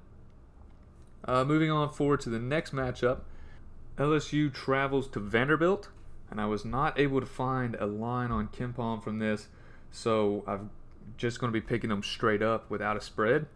Uh, 1.24 1.44
moving 1.44 1.70
on 1.70 1.90
forward 1.90 2.20
to 2.22 2.30
the 2.30 2.38
next 2.38 2.74
matchup, 2.74 3.20
LSU 4.00 4.52
travels 4.52 5.06
to 5.08 5.20
Vanderbilt, 5.20 5.90
and 6.30 6.40
I 6.40 6.46
was 6.46 6.64
not 6.64 6.98
able 6.98 7.20
to 7.20 7.26
find 7.26 7.74
a 7.74 7.86
line 7.86 8.30
on 8.30 8.48
KenPom 8.48 9.04
from 9.04 9.18
this, 9.18 9.48
so 9.90 10.42
I'm 10.46 10.70
just 11.18 11.38
going 11.38 11.52
to 11.52 11.60
be 11.60 11.64
picking 11.64 11.90
them 11.90 12.02
straight 12.02 12.40
up 12.40 12.70
without 12.70 12.96
a 12.96 13.00
spread. 13.02 13.46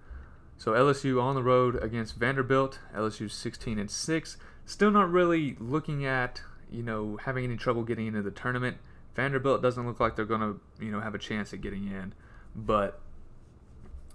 So 0.58 0.72
LSU 0.72 1.20
on 1.20 1.34
the 1.34 1.42
road 1.42 1.82
against 1.82 2.16
Vanderbilt. 2.16 2.78
LSU 2.94 3.30
16 3.30 3.78
and 3.78 3.90
6. 3.90 4.36
Still 4.66 4.90
not 4.90 5.10
really 5.10 5.56
looking 5.58 6.04
at 6.04 6.42
you 6.70 6.82
know 6.82 7.18
having 7.24 7.44
any 7.44 7.56
trouble 7.56 7.82
getting 7.82 8.06
into 8.06 8.22
the 8.22 8.30
tournament. 8.30 8.76
Vanderbilt 9.14 9.62
doesn't 9.62 9.86
look 9.86 10.00
like 10.00 10.16
they're 10.16 10.24
going 10.24 10.40
to, 10.40 10.60
you 10.84 10.90
know, 10.90 11.00
have 11.00 11.14
a 11.14 11.18
chance 11.18 11.52
at 11.52 11.60
getting 11.60 11.86
in. 11.86 12.12
But 12.54 13.00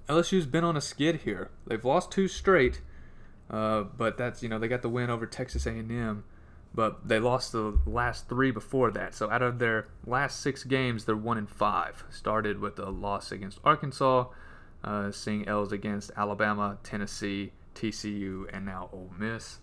LSU's 0.07 0.45
been 0.45 0.63
on 0.63 0.75
a 0.75 0.81
skid 0.81 1.21
here. 1.21 1.49
They've 1.65 1.83
lost 1.83 2.11
two 2.11 2.27
straight, 2.27 2.81
uh, 3.49 3.83
but 3.83 4.17
that's 4.17 4.43
you 4.43 4.49
know 4.49 4.59
they 4.59 4.67
got 4.67 4.81
the 4.81 4.89
win 4.89 5.09
over 5.09 5.25
Texas 5.25 5.65
A&M, 5.65 6.23
but 6.73 7.07
they 7.07 7.19
lost 7.19 7.51
the 7.51 7.79
last 7.85 8.29
three 8.29 8.51
before 8.51 8.91
that. 8.91 9.15
So 9.15 9.29
out 9.29 9.41
of 9.41 9.59
their 9.59 9.87
last 10.05 10.39
six 10.39 10.63
games, 10.63 11.05
they're 11.05 11.15
one 11.15 11.37
in 11.37 11.47
five. 11.47 12.03
Started 12.09 12.59
with 12.59 12.77
a 12.79 12.89
loss 12.89 13.31
against 13.31 13.59
Arkansas, 13.63 14.27
uh, 14.83 15.11
seeing 15.11 15.47
L's 15.47 15.71
against 15.71 16.11
Alabama, 16.15 16.77
Tennessee, 16.83 17.51
TCU, 17.75 18.45
and 18.53 18.65
now 18.65 18.89
Ole 18.93 19.11
Miss. 19.17 19.59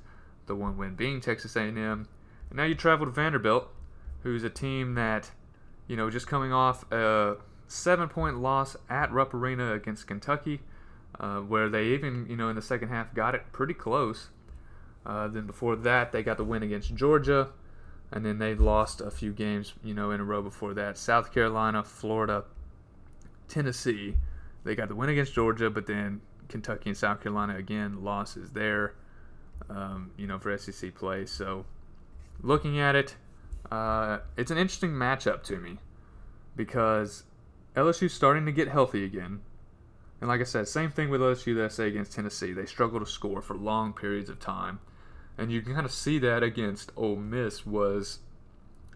The 0.47 0.55
one 0.55 0.77
win 0.77 0.95
being 0.95 1.21
Texas 1.21 1.57
A&M. 1.57 1.77
And 1.77 2.57
now 2.57 2.65
you 2.65 2.75
travel 2.75 3.07
to 3.07 3.13
Vanderbilt, 3.13 3.69
who's 4.23 4.45
a 4.45 4.51
team 4.51 4.95
that, 4.95 5.31
you 5.89 5.97
know, 5.97 6.11
just 6.11 6.27
coming 6.27 6.53
off 6.53 6.91
a 6.93 7.37
seven 7.67 8.09
point 8.09 8.39
loss 8.39 8.77
at 8.89 9.13
Rupp 9.13 9.35
Arena 9.35 9.73
against 9.73 10.07
Kentucky, 10.07 10.61
uh, 11.21 11.39
where 11.39 11.69
they 11.69 11.87
even, 11.89 12.27
you 12.29 12.37
know, 12.37 12.49
in 12.49 12.57
the 12.57 12.63
second 12.63 12.89
half 12.89 13.15
got 13.15 13.35
it 13.35 13.43
pretty 13.53 13.75
close. 13.75 14.29
Uh, 15.05 15.29
then 15.29 15.47
before 15.47 15.77
that, 15.77 16.13
they 16.13 16.23
got 16.23 16.37
the 16.37 16.45
win 16.45 16.63
against 16.63 16.95
Georgia, 16.95 17.49
and 18.11 18.25
then 18.25 18.39
they 18.39 18.55
lost 18.55 19.01
a 19.01 19.11
few 19.11 19.33
games, 19.33 19.75
you 19.83 19.95
know, 19.95 20.11
in 20.11 20.21
a 20.21 20.25
row 20.25 20.43
before 20.43 20.75
that. 20.75 20.99
South 20.99 21.33
Carolina, 21.33 21.85
Florida, 21.85 22.45
Tennessee. 23.49 24.17
They 24.65 24.75
got 24.75 24.89
the 24.89 24.97
win 24.97 25.09
against 25.09 25.33
Georgia, 25.33 25.71
but 25.71 25.87
then 25.87 26.21
Kentucky 26.49 26.91
and 26.91 26.97
South 26.97 27.23
Carolina 27.23 27.57
again 27.57 28.03
losses 28.03 28.51
there, 28.51 28.95
um, 29.71 30.11
you 30.17 30.27
know, 30.27 30.39
for 30.39 30.57
SEC 30.59 30.95
play. 30.95 31.25
So 31.27 31.65
looking 32.43 32.81
at 32.81 32.95
it, 32.97 33.17
uh, 33.71 34.19
it's 34.37 34.51
an 34.51 34.59
interesting 34.59 34.91
matchup 34.91 35.43
to 35.45 35.59
me 35.59 35.79
because 36.55 37.25
LSU's 37.77 38.13
starting 38.13 38.47
to 38.47 38.53
get 38.53 38.69
healthy 38.69 39.05
again. 39.05 39.41
And 40.27 40.33
like 40.33 40.41
I 40.41 40.45
said, 40.45 40.67
same 40.67 40.91
thing 40.91 41.09
with 41.09 41.23
I 41.23 41.69
say 41.69 41.87
against 41.87 42.13
Tennessee. 42.13 42.53
They 42.53 42.67
struggle 42.67 42.99
to 42.99 43.07
score 43.07 43.41
for 43.41 43.55
long 43.55 43.93
periods 43.93 44.29
of 44.29 44.41
time. 44.41 44.81
And 45.39 45.53
you 45.53 45.63
can 45.63 45.73
kind 45.73 45.87
of 45.87 45.93
see 45.93 46.19
that 46.19 46.43
against 46.43 46.91
Ole 46.97 47.15
Miss 47.15 47.65
was 47.65 48.19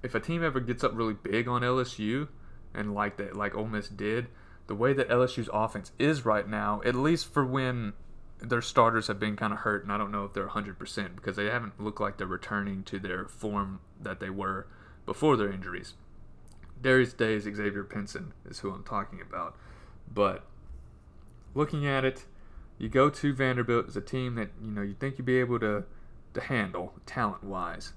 if 0.03 0.13
a 0.17 0.19
team 0.19 0.43
ever 0.43 0.59
gets 0.59 0.83
up 0.83 0.91
really 0.93 1.15
big 1.15 1.47
on 1.47 1.63
LSU 1.63 2.27
and 2.75 2.97
like 2.97 3.17
that 3.19 3.37
like 3.37 3.55
Ole 3.55 3.69
Miss 3.69 3.89
did, 3.89 4.27
the 4.67 4.75
way 4.75 4.93
that 4.93 5.09
LSU's 5.09 5.49
offense 5.53 5.93
is 6.01 6.25
right 6.25 6.49
now, 6.49 6.83
at 6.85 6.97
least 6.97 7.33
for 7.33 7.47
when 7.47 7.93
their 8.41 8.61
starters 8.61 9.07
have 9.07 9.21
been 9.21 9.37
kind 9.37 9.53
of 9.53 9.61
hurt, 9.61 9.85
and 9.85 9.93
I 9.93 9.99
don't 9.99 10.11
know 10.11 10.25
if 10.25 10.33
they're 10.33 10.49
100% 10.49 11.15
because 11.15 11.37
they 11.37 11.47
haven't 11.47 11.81
looked 11.81 12.01
like 12.01 12.19
they're 12.19 12.27
returning 12.27 12.83
to 12.83 12.99
their 12.99 13.29
form 13.29 13.79
that 14.01 14.19
they 14.19 14.31
were 14.31 14.67
before 15.07 15.37
their 15.37 15.53
injuries. 15.53 15.95
Darius 16.83 17.13
Days, 17.13 17.45
Xavier 17.45 17.85
Pinson 17.85 18.33
is 18.45 18.59
who 18.59 18.73
I'm 18.73 18.83
talking 18.83 19.21
about. 19.21 19.55
But 20.13 20.45
looking 21.55 21.87
at 21.87 22.05
it, 22.05 22.25
you 22.79 22.89
go 22.89 23.11
to 23.11 23.35
Vanderbilt 23.35 23.89
as 23.89 23.97
a 23.97 24.01
team 24.01 24.35
that 24.37 24.51
you 24.63 24.71
know 24.71 24.83
you 24.83 24.95
think 24.95 25.19
you'd 25.19 25.27
be 25.27 25.39
able 25.39 25.59
to 25.61 25.85
to 26.35 26.41
handle 26.41 26.95
talent 27.07 27.45
wise. 27.45 27.93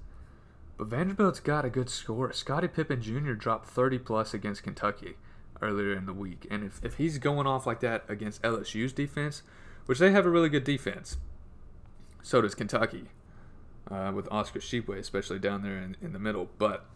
But 0.76 0.88
Vanderbilt's 0.88 1.40
got 1.40 1.64
a 1.64 1.70
good 1.70 1.88
score. 1.88 2.32
Scottie 2.32 2.68
Pippen 2.68 3.00
Jr. 3.00 3.32
dropped 3.32 3.68
30 3.68 3.98
plus 3.98 4.34
against 4.34 4.64
Kentucky 4.64 5.14
earlier 5.62 5.92
in 5.92 6.06
the 6.06 6.12
week. 6.12 6.46
And 6.50 6.64
if, 6.64 6.84
if 6.84 6.96
he's 6.96 7.18
going 7.18 7.46
off 7.46 7.66
like 7.66 7.80
that 7.80 8.04
against 8.08 8.42
LSU's 8.42 8.92
defense, 8.92 9.42
which 9.86 9.98
they 9.98 10.10
have 10.10 10.26
a 10.26 10.30
really 10.30 10.48
good 10.48 10.64
defense. 10.64 11.16
So 12.22 12.40
does 12.40 12.54
Kentucky, 12.54 13.04
uh, 13.90 14.12
with 14.14 14.26
Oscar 14.32 14.58
Tshiebwe, 14.58 14.98
especially 14.98 15.38
down 15.38 15.62
there 15.62 15.78
in, 15.78 15.96
in 16.02 16.12
the 16.12 16.18
middle. 16.18 16.48
But 16.58 16.86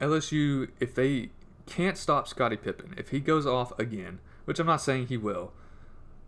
LSU, 0.00 0.68
if 0.80 0.94
they 0.94 1.30
can't 1.66 1.96
stop 1.96 2.28
Scottie 2.28 2.56
Pippen, 2.56 2.94
if 2.98 3.10
he 3.10 3.20
goes 3.20 3.46
off 3.46 3.76
again, 3.78 4.18
which 4.46 4.58
I'm 4.58 4.66
not 4.66 4.80
saying 4.80 5.08
he 5.08 5.18
will, 5.18 5.52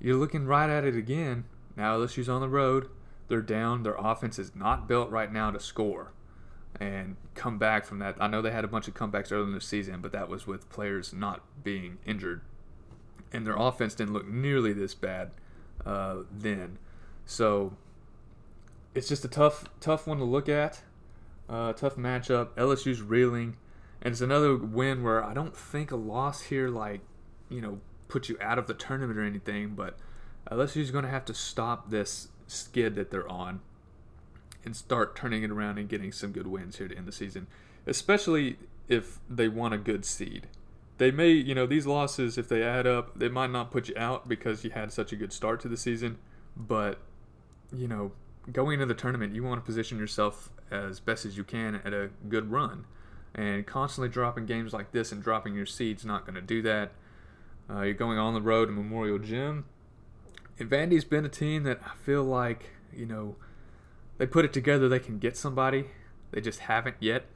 you're 0.01 0.17
looking 0.17 0.45
right 0.47 0.69
at 0.69 0.85
it 0.85 0.95
again. 0.95 1.45
Now 1.77 1.99
LSU's 1.99 2.29
on 2.29 2.43
the 2.43 2.49
road. 2.49 2.89
They're 3.29 3.41
down. 3.43 3.83
Their 3.83 3.97
offense 3.99 4.39
is 4.39 4.55
not 4.55 4.87
built 4.87 5.11
right 5.11 5.33
now 5.33 5.51
to 5.51 5.59
score. 5.61 6.13
and 6.81 7.17
come 7.35 7.59
back 7.59 7.85
from 7.85 7.99
that. 8.01 8.17
I 8.21 8.29
know 8.29 8.43
they 8.43 8.51
had 8.51 8.65
a 8.65 8.69
bunch 8.69 8.89
of 8.89 8.95
comebacks 8.95 9.33
early 9.33 9.45
in 9.45 9.53
the 9.55 9.61
season, 9.61 10.01
but 10.01 10.13
that 10.13 10.29
was 10.29 10.47
with 10.47 10.69
players 10.71 11.13
not 11.13 11.41
being 11.65 11.99
injured, 12.07 12.43
and 13.33 13.47
their 13.47 13.57
offense 13.57 13.95
didn't 13.95 14.13
look 14.13 14.29
nearly 14.29 14.73
this 14.73 14.95
bad 14.95 15.31
uh, 15.87 16.19
then. 16.31 16.79
So 17.27 17.77
it's 18.95 19.09
just 19.09 19.25
a 19.25 19.29
tough, 19.29 19.65
tough 19.81 20.07
one 20.07 20.19
to 20.19 20.25
look 20.25 20.49
at. 20.49 20.83
Uh, 21.49 21.73
tough 21.73 21.97
matchup. 21.97 22.49
LSU's 22.57 23.01
reeling, 23.03 23.57
and 24.03 24.13
it's 24.13 24.21
another 24.21 24.57
win 24.57 25.03
where 25.03 25.25
I 25.25 25.33
don't 25.35 25.57
think 25.57 25.91
a 25.91 25.97
loss 25.97 26.43
here, 26.43 26.69
like 26.69 27.01
you 27.49 27.61
know, 27.61 27.81
put 28.09 28.29
you 28.29 28.37
out 28.41 28.59
of 28.59 28.67
the 28.67 28.75
tournament 28.75 29.19
or 29.19 29.25
anything, 29.25 29.75
but 29.75 29.97
uh, 30.51 30.55
LSU's 30.55 30.91
going 30.91 31.05
to 31.05 31.11
have 31.11 31.25
to 31.27 31.35
stop 31.35 31.91
this 31.91 32.29
skid 32.47 32.95
that 32.95 33.11
they're 33.11 33.29
on 33.29 33.61
and 34.65 34.75
start 34.75 35.15
turning 35.15 35.43
it 35.43 35.51
around 35.51 35.79
and 35.79 35.89
getting 35.89 36.13
some 36.13 36.33
good 36.33 36.47
wins 36.47 36.79
here 36.79 36.89
to 36.89 36.97
end 36.97 37.07
the 37.07 37.13
season, 37.13 37.47
especially 37.87 38.59
if 38.89 39.19
they 39.29 39.49
want 39.49 39.75
a 39.75 39.79
good 39.79 40.05
seed. 40.05 40.47
They 40.99 41.11
may, 41.11 41.31
you 41.31 41.55
know, 41.55 41.67
these 41.67 41.87
losses, 41.87 42.37
if 42.37 42.49
they 42.49 42.63
add 42.63 42.87
up, 42.87 43.17
they 43.19 43.29
might 43.29 43.51
not 43.51 43.71
put 43.71 43.89
you 43.89 43.95
out 43.97 44.29
because 44.29 44.65
you 44.65 44.71
had 44.71 44.93
such 44.93 45.13
a 45.13 45.17
good 45.17 45.33
start 45.33 45.61
to 45.61 45.69
the 45.69 45.77
season, 45.77 46.19
but, 46.57 46.99
you 47.73 47.87
know, 47.87 48.13
going 48.53 48.75
into 48.75 48.87
the 48.87 48.95
tournament, 48.95 49.35
you 49.35 49.45
want 49.45 49.61
to 49.63 49.65
position 49.65 49.99
yourself 49.99 50.51
as 50.71 51.01
best 51.01 51.25
as 51.25 51.37
you 51.37 51.45
can 51.45 51.77
at 51.85 51.93
a 51.93 52.11
good 52.29 52.51
run. 52.51 52.85
And 53.35 53.67
constantly 53.67 54.09
dropping 54.09 54.47
games 54.47 54.73
like 54.73 54.91
this 54.91 55.13
and 55.13 55.23
dropping 55.23 55.55
your 55.55 55.67
seed's 55.67 56.05
not 56.05 56.25
going 56.25 56.35
to 56.35 56.41
do 56.41 56.63
that. 56.63 56.93
Uh, 57.71 57.83
you're 57.83 57.95
going 57.95 58.19
on 58.19 58.35
the 58.35 58.41
road 58.41 58.67
to 58.67 58.73
Memorial 58.73 59.19
Gym. 59.19 59.67
And 60.59 60.69
Vandy's 60.69 61.05
been 61.05 61.25
a 61.25 61.29
team 61.29 61.63
that 61.65 61.81
I 61.85 61.95
feel 62.05 62.25
like, 62.25 62.71
you 62.93 63.07
know, 63.07 63.37
they 64.17 64.27
put 64.27 64.45
it 64.45 64.53
together, 64.53 64.89
they 64.89 64.99
can 64.99 65.19
get 65.19 65.37
somebody. 65.37 65.87
They 66.31 66.41
just 66.41 66.61
haven't 66.61 66.97
yet. 67.01 67.27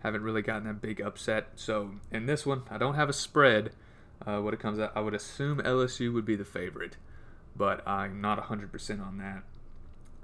Haven't 0.00 0.22
really 0.22 0.42
gotten 0.42 0.64
that 0.64 0.80
big 0.80 1.00
upset. 1.00 1.48
So 1.56 1.92
in 2.10 2.26
this 2.26 2.46
one, 2.46 2.62
I 2.70 2.78
don't 2.78 2.94
have 2.94 3.08
a 3.08 3.14
spread. 3.14 3.72
Uh, 4.24 4.40
what 4.40 4.52
it 4.52 4.60
comes 4.60 4.78
out, 4.78 4.92
I 4.94 5.00
would 5.00 5.14
assume 5.14 5.58
LSU 5.58 6.12
would 6.12 6.24
be 6.24 6.36
the 6.36 6.44
favorite, 6.44 6.96
but 7.56 7.86
I'm 7.86 8.20
not 8.20 8.42
100% 8.48 9.06
on 9.06 9.18
that 9.18 9.42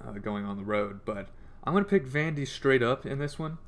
uh, 0.04 0.18
going 0.18 0.44
on 0.44 0.56
the 0.56 0.64
road. 0.64 1.00
But 1.04 1.28
I'm 1.62 1.72
going 1.72 1.84
to 1.84 1.90
pick 1.90 2.06
Vandy 2.06 2.46
straight 2.46 2.82
up 2.82 3.06
in 3.06 3.18
this 3.18 3.38
one. 3.38 3.58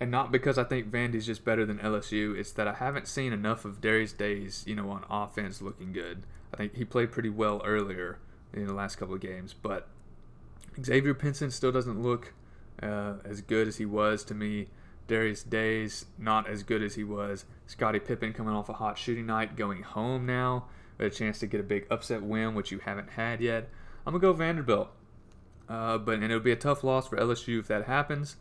And 0.00 0.10
not 0.10 0.32
because 0.32 0.58
I 0.58 0.64
think 0.64 0.90
Vandy's 0.90 1.26
just 1.26 1.44
better 1.44 1.64
than 1.64 1.78
LSU. 1.78 2.36
It's 2.36 2.52
that 2.52 2.66
I 2.66 2.74
haven't 2.74 3.06
seen 3.06 3.32
enough 3.32 3.64
of 3.64 3.80
Darius 3.80 4.12
Days, 4.12 4.64
you 4.66 4.74
know, 4.74 4.90
on 4.90 5.04
offense 5.08 5.62
looking 5.62 5.92
good. 5.92 6.24
I 6.52 6.56
think 6.56 6.74
he 6.74 6.84
played 6.84 7.12
pretty 7.12 7.30
well 7.30 7.62
earlier 7.64 8.18
in 8.52 8.66
the 8.66 8.72
last 8.72 8.96
couple 8.96 9.14
of 9.14 9.20
games. 9.20 9.54
But 9.54 9.88
Xavier 10.82 11.14
Pinson 11.14 11.50
still 11.50 11.72
doesn't 11.72 12.02
look 12.02 12.34
uh, 12.82 13.14
as 13.24 13.40
good 13.40 13.68
as 13.68 13.76
he 13.76 13.86
was 13.86 14.24
to 14.24 14.34
me. 14.34 14.68
Darius 15.06 15.42
Days, 15.42 16.06
not 16.18 16.48
as 16.48 16.62
good 16.62 16.82
as 16.82 16.94
he 16.94 17.04
was. 17.04 17.44
Scottie 17.66 18.00
Pippen 18.00 18.32
coming 18.32 18.54
off 18.54 18.68
a 18.68 18.74
hot 18.74 18.98
shooting 18.98 19.26
night, 19.26 19.56
going 19.56 19.82
home 19.82 20.26
now 20.26 20.64
with 20.98 21.12
a 21.12 21.14
chance 21.14 21.38
to 21.40 21.46
get 21.46 21.60
a 21.60 21.64
big 21.64 21.86
upset 21.90 22.22
win, 22.22 22.54
which 22.54 22.72
you 22.72 22.78
haven't 22.78 23.10
had 23.10 23.40
yet. 23.40 23.68
I'm 24.06 24.12
gonna 24.12 24.22
go 24.22 24.32
Vanderbilt. 24.32 24.88
Uh, 25.68 25.98
but 25.98 26.16
and 26.16 26.24
it'll 26.24 26.40
be 26.40 26.52
a 26.52 26.56
tough 26.56 26.84
loss 26.84 27.08
for 27.08 27.16
LSU 27.16 27.58
if 27.58 27.68
that 27.68 27.84
happens. 27.84 28.36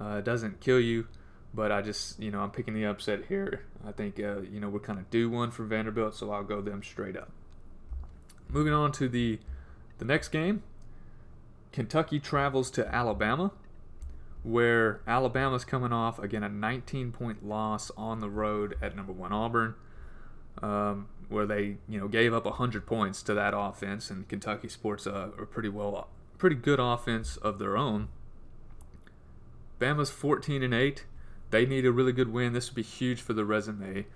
Uh, 0.00 0.16
it 0.18 0.24
doesn't 0.24 0.60
kill 0.60 0.80
you, 0.80 1.06
but 1.54 1.72
I 1.72 1.82
just 1.82 2.20
you 2.20 2.30
know 2.30 2.40
I'm 2.40 2.50
picking 2.50 2.74
the 2.74 2.84
upset 2.84 3.26
here. 3.28 3.62
I 3.86 3.92
think 3.92 4.18
uh, 4.18 4.40
you 4.40 4.60
know 4.60 4.68
we're 4.68 4.80
kind 4.80 4.98
of 4.98 5.10
due 5.10 5.30
one 5.30 5.50
for 5.50 5.64
Vanderbilt, 5.64 6.14
so 6.14 6.30
I'll 6.30 6.44
go 6.44 6.60
them 6.60 6.82
straight 6.82 7.16
up. 7.16 7.30
Moving 8.48 8.72
on 8.72 8.92
to 8.92 9.08
the 9.08 9.38
the 9.98 10.04
next 10.04 10.28
game, 10.28 10.62
Kentucky 11.72 12.20
travels 12.20 12.70
to 12.72 12.94
Alabama, 12.94 13.52
where 14.42 15.00
Alabama's 15.06 15.64
coming 15.64 15.92
off 15.92 16.18
again 16.18 16.42
a 16.42 16.48
19 16.48 17.12
point 17.12 17.46
loss 17.46 17.90
on 17.96 18.20
the 18.20 18.30
road 18.30 18.76
at 18.82 18.94
number 18.94 19.12
one 19.12 19.32
Auburn. 19.32 19.74
Um, 20.62 21.08
where 21.28 21.46
they 21.46 21.76
you 21.88 21.98
know 21.98 22.08
gave 22.08 22.32
up 22.32 22.44
100 22.44 22.86
points 22.86 23.22
to 23.24 23.34
that 23.34 23.52
offense, 23.56 24.10
and 24.10 24.28
Kentucky 24.28 24.68
sports 24.68 25.06
a, 25.06 25.32
a 25.38 25.46
pretty 25.46 25.68
well 25.68 26.08
pretty 26.38 26.56
good 26.56 26.80
offense 26.80 27.36
of 27.36 27.58
their 27.58 27.76
own. 27.76 28.08
Bama's 29.80 30.10
14 30.10 30.62
and 30.62 30.74
8. 30.74 31.04
They 31.50 31.66
need 31.66 31.86
a 31.86 31.92
really 31.92 32.12
good 32.12 32.32
win. 32.32 32.52
This 32.52 32.70
would 32.70 32.76
be 32.76 32.82
huge 32.82 33.20
for 33.20 33.32
the 33.32 33.44
resume 33.44 34.06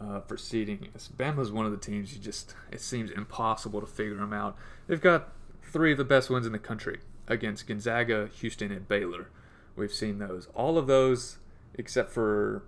uh, 0.00 0.20
for 0.20 0.36
seeding. 0.36 0.88
Bama's 1.16 1.52
one 1.52 1.66
of 1.66 1.72
the 1.72 1.78
teams 1.78 2.14
you 2.14 2.20
just 2.20 2.54
it 2.70 2.80
seems 2.80 3.10
impossible 3.10 3.80
to 3.80 3.86
figure 3.86 4.16
them 4.16 4.32
out. 4.32 4.56
They've 4.86 5.00
got 5.00 5.32
three 5.62 5.92
of 5.92 5.98
the 5.98 6.04
best 6.04 6.30
wins 6.30 6.46
in 6.46 6.52
the 6.52 6.58
country 6.58 7.00
against 7.28 7.66
Gonzaga, 7.66 8.28
Houston, 8.40 8.72
and 8.72 8.88
Baylor. 8.88 9.28
We've 9.76 9.92
seen 9.92 10.18
those. 10.18 10.48
All 10.54 10.78
of 10.78 10.86
those 10.86 11.38
except 11.74 12.10
for 12.10 12.62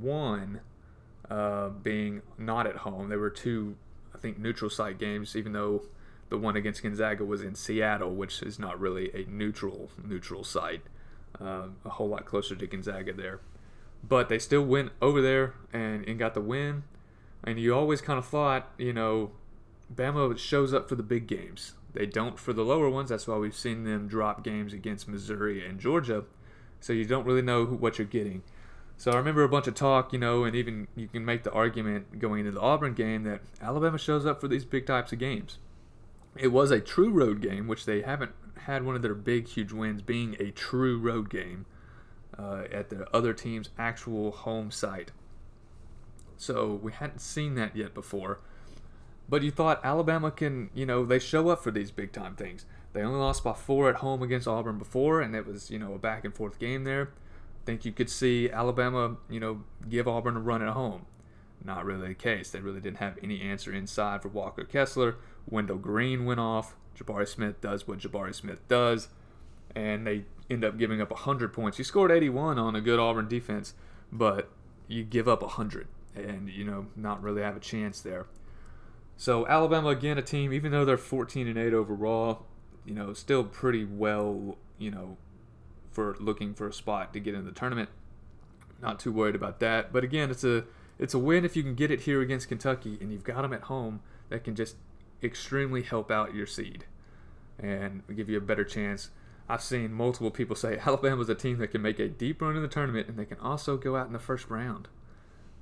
one 0.00 0.60
uh, 1.30 1.68
being 1.68 2.22
not 2.36 2.66
at 2.66 2.76
home. 2.76 3.08
There 3.08 3.18
were 3.18 3.30
two, 3.30 3.76
I 4.14 4.18
think, 4.18 4.38
neutral 4.38 4.70
site 4.70 4.98
games, 4.98 5.36
even 5.36 5.52
though 5.52 5.84
the 6.28 6.38
one 6.38 6.56
against 6.56 6.82
Gonzaga 6.82 7.24
was 7.24 7.42
in 7.42 7.54
Seattle, 7.54 8.14
which 8.14 8.42
is 8.42 8.58
not 8.58 8.78
really 8.78 9.10
a 9.14 9.28
neutral 9.28 9.90
neutral 10.02 10.44
site. 10.44 10.82
Uh, 11.40 11.68
a 11.84 11.90
whole 11.90 12.08
lot 12.08 12.24
closer 12.24 12.56
to 12.56 12.66
Gonzaga 12.66 13.12
there, 13.12 13.40
but 14.02 14.28
they 14.28 14.38
still 14.38 14.62
went 14.62 14.90
over 15.00 15.22
there 15.22 15.54
and, 15.72 16.06
and 16.08 16.18
got 16.18 16.34
the 16.34 16.40
win. 16.40 16.82
And 17.44 17.60
you 17.60 17.74
always 17.74 18.00
kind 18.00 18.18
of 18.18 18.26
thought, 18.26 18.70
you 18.76 18.92
know, 18.92 19.30
Bama 19.94 20.36
shows 20.36 20.74
up 20.74 20.88
for 20.88 20.96
the 20.96 21.02
big 21.02 21.26
games. 21.26 21.74
They 21.92 22.06
don't 22.06 22.38
for 22.38 22.52
the 22.52 22.64
lower 22.64 22.90
ones. 22.90 23.10
That's 23.10 23.26
why 23.26 23.36
we've 23.36 23.54
seen 23.56 23.84
them 23.84 24.08
drop 24.08 24.42
games 24.42 24.72
against 24.72 25.08
Missouri 25.08 25.64
and 25.64 25.78
Georgia. 25.78 26.24
So 26.80 26.92
you 26.92 27.04
don't 27.04 27.24
really 27.24 27.42
know 27.42 27.66
who, 27.66 27.76
what 27.76 27.98
you're 27.98 28.06
getting. 28.06 28.42
So 28.96 29.12
I 29.12 29.16
remember 29.16 29.44
a 29.44 29.48
bunch 29.48 29.68
of 29.68 29.74
talk, 29.74 30.12
you 30.12 30.18
know, 30.18 30.44
and 30.44 30.56
even 30.56 30.88
you 30.96 31.06
can 31.06 31.24
make 31.24 31.44
the 31.44 31.52
argument 31.52 32.18
going 32.18 32.40
into 32.40 32.50
the 32.52 32.60
Auburn 32.60 32.94
game 32.94 33.22
that 33.24 33.40
Alabama 33.62 33.96
shows 33.96 34.26
up 34.26 34.40
for 34.40 34.48
these 34.48 34.64
big 34.64 34.86
types 34.86 35.12
of 35.12 35.20
games. 35.20 35.58
It 36.36 36.48
was 36.48 36.70
a 36.70 36.80
true 36.80 37.10
road 37.10 37.40
game, 37.40 37.68
which 37.68 37.84
they 37.84 38.02
haven't 38.02 38.32
had 38.60 38.84
one 38.84 38.96
of 38.96 39.02
their 39.02 39.14
big, 39.14 39.48
huge 39.48 39.72
wins 39.72 40.02
being 40.02 40.36
a 40.38 40.50
true 40.50 40.98
road 40.98 41.30
game 41.30 41.66
uh, 42.38 42.64
at 42.72 42.90
the 42.90 43.08
other 43.14 43.32
team's 43.32 43.70
actual 43.78 44.30
home 44.30 44.70
site. 44.70 45.12
So 46.36 46.78
we 46.82 46.92
hadn't 46.92 47.20
seen 47.20 47.54
that 47.56 47.76
yet 47.76 47.94
before. 47.94 48.40
But 49.28 49.42
you 49.42 49.50
thought 49.50 49.84
Alabama 49.84 50.30
can, 50.30 50.70
you 50.72 50.86
know, 50.86 51.04
they 51.04 51.18
show 51.18 51.48
up 51.48 51.62
for 51.62 51.70
these 51.70 51.90
big 51.90 52.12
time 52.12 52.34
things. 52.34 52.64
They 52.92 53.02
only 53.02 53.18
lost 53.18 53.44
by 53.44 53.52
four 53.52 53.90
at 53.90 53.96
home 53.96 54.22
against 54.22 54.48
Auburn 54.48 54.78
before, 54.78 55.20
and 55.20 55.36
it 55.36 55.46
was, 55.46 55.70
you 55.70 55.78
know, 55.78 55.94
a 55.94 55.98
back 55.98 56.24
and 56.24 56.34
forth 56.34 56.58
game 56.58 56.84
there. 56.84 57.10
I 57.62 57.66
think 57.66 57.84
you 57.84 57.92
could 57.92 58.08
see 58.08 58.50
Alabama, 58.50 59.16
you 59.28 59.40
know, 59.40 59.64
give 59.88 60.08
Auburn 60.08 60.36
a 60.36 60.40
run 60.40 60.62
at 60.62 60.72
home. 60.72 61.04
Not 61.62 61.84
really 61.84 62.08
the 62.08 62.14
case. 62.14 62.50
They 62.50 62.60
really 62.60 62.80
didn't 62.80 62.98
have 62.98 63.18
any 63.22 63.42
answer 63.42 63.72
inside 63.72 64.22
for 64.22 64.28
Walker 64.28 64.64
Kessler. 64.64 65.16
Wendell 65.50 65.76
Green 65.76 66.24
went 66.24 66.40
off. 66.40 66.76
Jabari 66.98 67.28
Smith 67.28 67.60
does 67.60 67.86
what 67.86 67.98
Jabari 67.98 68.34
Smith 68.34 68.66
does. 68.68 69.08
And 69.74 70.06
they 70.06 70.24
end 70.50 70.64
up 70.64 70.78
giving 70.78 71.00
up 71.00 71.10
100 71.10 71.52
points. 71.52 71.78
You 71.78 71.84
scored 71.84 72.10
81 72.10 72.58
on 72.58 72.74
a 72.74 72.80
good 72.80 72.98
Auburn 72.98 73.28
defense, 73.28 73.74
but 74.10 74.50
you 74.86 75.04
give 75.04 75.28
up 75.28 75.42
100 75.42 75.86
and, 76.14 76.48
you 76.48 76.64
know, 76.64 76.86
not 76.96 77.22
really 77.22 77.42
have 77.42 77.56
a 77.56 77.60
chance 77.60 78.00
there. 78.00 78.26
So 79.16 79.46
Alabama, 79.46 79.88
again, 79.88 80.16
a 80.16 80.22
team, 80.22 80.52
even 80.52 80.72
though 80.72 80.84
they're 80.84 80.96
14 80.96 81.46
and 81.46 81.58
8 81.58 81.74
overall, 81.74 82.46
you 82.84 82.94
know, 82.94 83.12
still 83.12 83.44
pretty 83.44 83.84
well, 83.84 84.56
you 84.78 84.90
know, 84.90 85.16
for 85.90 86.16
looking 86.20 86.54
for 86.54 86.68
a 86.68 86.72
spot 86.72 87.12
to 87.12 87.20
get 87.20 87.34
in 87.34 87.44
the 87.44 87.52
tournament. 87.52 87.88
Not 88.80 89.00
too 89.00 89.12
worried 89.12 89.34
about 89.34 89.58
that. 89.60 89.92
But 89.92 90.04
again, 90.04 90.30
it's 90.30 90.44
a 90.44 90.64
it's 90.98 91.14
a 91.14 91.18
win 91.18 91.44
if 91.44 91.56
you 91.56 91.62
can 91.62 91.74
get 91.74 91.90
it 91.90 92.02
here 92.02 92.20
against 92.20 92.48
Kentucky 92.48 92.98
and 93.00 93.12
you've 93.12 93.24
got 93.24 93.42
them 93.42 93.52
at 93.52 93.62
home 93.62 94.00
that 94.30 94.44
can 94.44 94.54
just 94.54 94.76
extremely 95.22 95.82
help 95.82 96.10
out 96.10 96.34
your 96.34 96.46
seed 96.46 96.84
and 97.58 98.02
give 98.14 98.28
you 98.28 98.38
a 98.38 98.40
better 98.42 98.64
chance. 98.64 99.10
I've 99.48 99.62
seen 99.62 99.92
multiple 99.92 100.30
people 100.30 100.56
say 100.56 100.78
Alabama's 100.86 101.28
a 101.28 101.34
team 101.34 101.58
that 101.58 101.68
can 101.68 101.82
make 101.82 101.98
a 101.98 102.08
deep 102.08 102.42
run 102.42 102.56
in 102.56 102.62
the 102.62 102.68
tournament 102.68 103.08
and 103.08 103.18
they 103.18 103.24
can 103.24 103.38
also 103.38 103.76
go 103.76 103.96
out 103.96 104.06
in 104.06 104.12
the 104.12 104.18
first 104.18 104.48
round. 104.50 104.88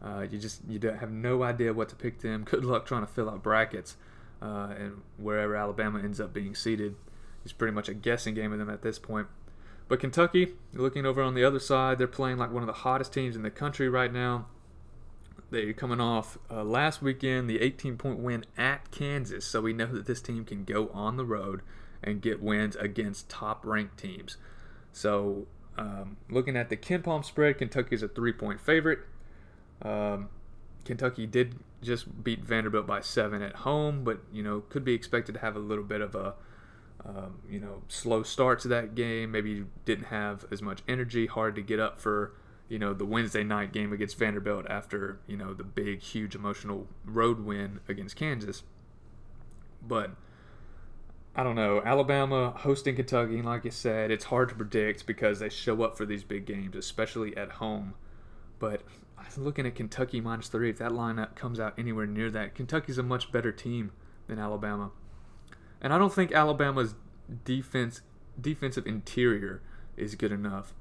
Uh, 0.03 0.27
you 0.31 0.39
just 0.39 0.61
you 0.69 0.79
have 0.81 1.11
no 1.11 1.43
idea 1.43 1.73
what 1.73 1.89
to 1.89 1.97
pick 1.97 2.21
them. 2.21 2.45
Good 2.51 2.65
luck 2.65 2.87
trying 2.87 3.07
to 3.07 3.13
fill 3.13 3.31
out 3.31 3.43
brackets 3.43 3.97
uh, 4.43 4.75
and 4.79 5.03
wherever 5.17 5.57
Alabama 5.57 6.01
ends 6.01 6.21
up 6.21 6.33
being 6.33 6.55
seated. 6.55 6.97
It's 7.45 7.53
pretty 7.53 7.73
much 7.73 7.89
a 7.89 7.95
guessing 7.95 8.35
game 8.35 8.53
of 8.53 8.59
them 8.59 8.69
at 8.69 8.83
this 8.83 8.99
point. 8.99 9.29
But 9.89 10.01
Kentucky, 10.01 10.55
looking 10.73 11.07
over 11.07 11.23
on 11.23 11.35
the 11.35 11.45
other 11.45 11.61
side, 11.61 11.99
they're 11.99 12.09
playing 12.09 12.39
like 12.39 12.53
one 12.53 12.63
of 12.63 12.67
the 12.67 12.73
hottest 12.73 13.13
teams 13.13 13.37
in 13.37 13.43
the 13.43 13.51
country 13.51 13.89
right 13.89 14.13
now. 14.13 14.47
They're 15.51 15.73
coming 15.73 16.01
off 16.01 16.39
uh, 16.51 16.65
last 16.65 17.03
weekend 17.03 17.49
the 17.49 17.61
18 17.61 17.97
point 17.97 18.19
win 18.19 18.45
at 18.57 18.91
Kansas, 18.91 19.45
so 19.45 19.61
we 19.61 19.73
know 19.73 19.87
that 19.87 20.07
this 20.07 20.21
team 20.21 20.45
can 20.45 20.65
go 20.65 20.89
on 20.93 21.17
the 21.17 21.25
road 21.25 21.63
and 22.03 22.21
get 22.21 22.43
wins 22.43 22.77
against 22.77 23.29
top 23.29 23.65
ranked 23.65 23.99
teams. 23.99 24.37
So, 24.93 25.47
um, 25.79 26.17
looking 26.29 26.57
at 26.57 26.69
the 26.69 26.77
KenPom 26.77 27.25
spread, 27.25 27.59
Kentucky 27.59 27.95
is 27.95 28.03
a 28.03 28.09
three 28.09 28.33
point 28.33 28.61
favorite. 28.61 29.01
Um, 29.83 30.31
Kentucky 30.85 31.27
did 31.27 31.57
just 31.83 32.25
beat 32.25 32.45
Vanderbilt 32.45 32.87
by 32.87 33.01
seven 33.01 33.43
at 33.43 33.57
home, 33.57 34.03
but 34.03 34.21
you 34.33 34.43
know 34.43 34.63
could 34.69 34.85
be 34.85 34.95
expected 34.95 35.35
to 35.35 35.41
have 35.41 35.55
a 35.55 35.61
little 35.61 35.85
bit 35.85 36.01
of 36.01 36.15
a 36.15 36.35
um, 37.07 37.39
you 37.49 37.61
know, 37.61 37.83
slow 37.89 38.23
start 38.23 38.61
to 38.61 38.69
that 38.69 38.95
game. 38.95 39.31
Maybe 39.31 39.65
didn't 39.85 40.07
have 40.07 40.45
as 40.51 40.63
much 40.63 40.83
energy, 40.89 41.27
hard 41.27 41.55
to 41.57 41.63
get 41.63 41.79
up 41.79 42.01
for, 42.01 42.33
you 42.69 42.79
know, 42.79 42.93
the 42.93 43.05
Wednesday 43.05 43.45
night 43.45 43.73
game 43.73 43.93
against 43.93 44.19
Vanderbilt 44.19 44.67
after, 44.69 45.21
you 45.27 45.37
know, 45.37 45.55
the 45.55 45.65
big, 45.65 46.01
huge 46.01 46.35
emotional 46.35 46.87
road 47.05 47.41
win 47.41 47.81
against 47.89 48.17
Kansas. 48.17 48.63
But 49.87 50.11
I 51.35 51.43
don't 51.43 51.55
know. 51.55 51.83
Alabama 51.85 52.55
hosting 52.57 52.97
Kentucky, 52.97 53.41
like 53.43 53.67
I 53.67 53.69
said, 53.69 54.11
it's 54.11 54.25
hard 54.25 54.49
to 54.49 54.55
predict 54.55 55.07
because 55.07 55.39
they 55.39 55.49
show 55.49 55.83
up 55.83 55.97
for 55.97 56.07
these 56.07 56.25
big 56.25 56.47
games, 56.47 56.75
especially 56.75 57.37
at 57.37 57.53
home. 57.53 57.95
But 58.59 58.83
looking 59.37 59.67
at 59.67 59.75
Kentucky 59.75 60.21
minus 60.21 60.49
three. 60.49 60.71
If 60.71 60.79
that 60.79 60.93
lineup 60.93 61.35
comes 61.35 61.61
out 61.61 61.75
anywhere 61.79 62.07
near 62.07 62.31
that, 62.31 62.55
Kentucky's 62.55 62.99
a 62.99 63.03
much 63.03 63.33
better 63.33 63.53
team 63.53 63.93
than 64.27 64.39
Alabama. 64.39 64.91
And 65.81 65.93
I 65.93 65.99
don't 65.99 66.13
think 66.13 66.33
Alabama's 66.33 66.95
defense 67.45 68.03
defensive 68.41 68.87
interior 68.87 69.63
is 69.97 70.15
good 70.15 70.33
enough. 70.33 70.75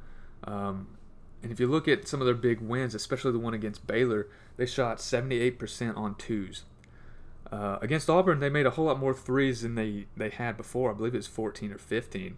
Um, 0.43 0.98
and 1.43 1.52
if 1.52 1.60
you 1.60 1.67
look 1.67 1.88
at 1.88 2.08
some 2.08 2.21
of 2.21 2.26
their 2.26 2.36
big 2.36 2.60
wins, 2.60 2.95
especially 2.95 3.32
the 3.32 3.39
one 3.39 3.54
against 3.54 3.86
Baylor, 3.86 4.28
they 4.58 4.65
shot 4.65 4.98
78% 4.98 5.95
on 5.95 6.15
twos. 6.15 6.63
Uh, 7.52 7.78
against 7.82 8.10
Auburn, 8.10 8.39
they 8.39 8.50
made 8.50 8.65
a 8.65 8.71
whole 8.71 8.86
lot 8.86 9.00
more 9.00 9.13
threes 9.13 9.62
than 9.62 9.76
they, 9.76 10.08
they 10.17 10.30
had 10.30 10.58
before. 10.58 10.91
I 10.91 10.93
believe 10.93 11.13
it 11.13 11.17
was 11.17 11.28
14 11.28 11.71
or 11.71 11.78
15. 11.78 12.38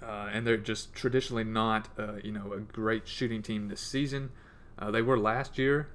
Uh, 0.00 0.28
and 0.32 0.46
they're 0.46 0.56
just 0.56 0.94
traditionally 0.94 1.44
not, 1.44 1.88
uh, 1.98 2.14
you 2.22 2.30
know, 2.30 2.52
a 2.52 2.60
great 2.60 3.08
shooting 3.08 3.42
team 3.42 3.68
this 3.68 3.80
season. 3.80 4.30
Uh, 4.78 4.90
they 4.90 5.02
were 5.02 5.18
last 5.18 5.58
year. 5.58 5.88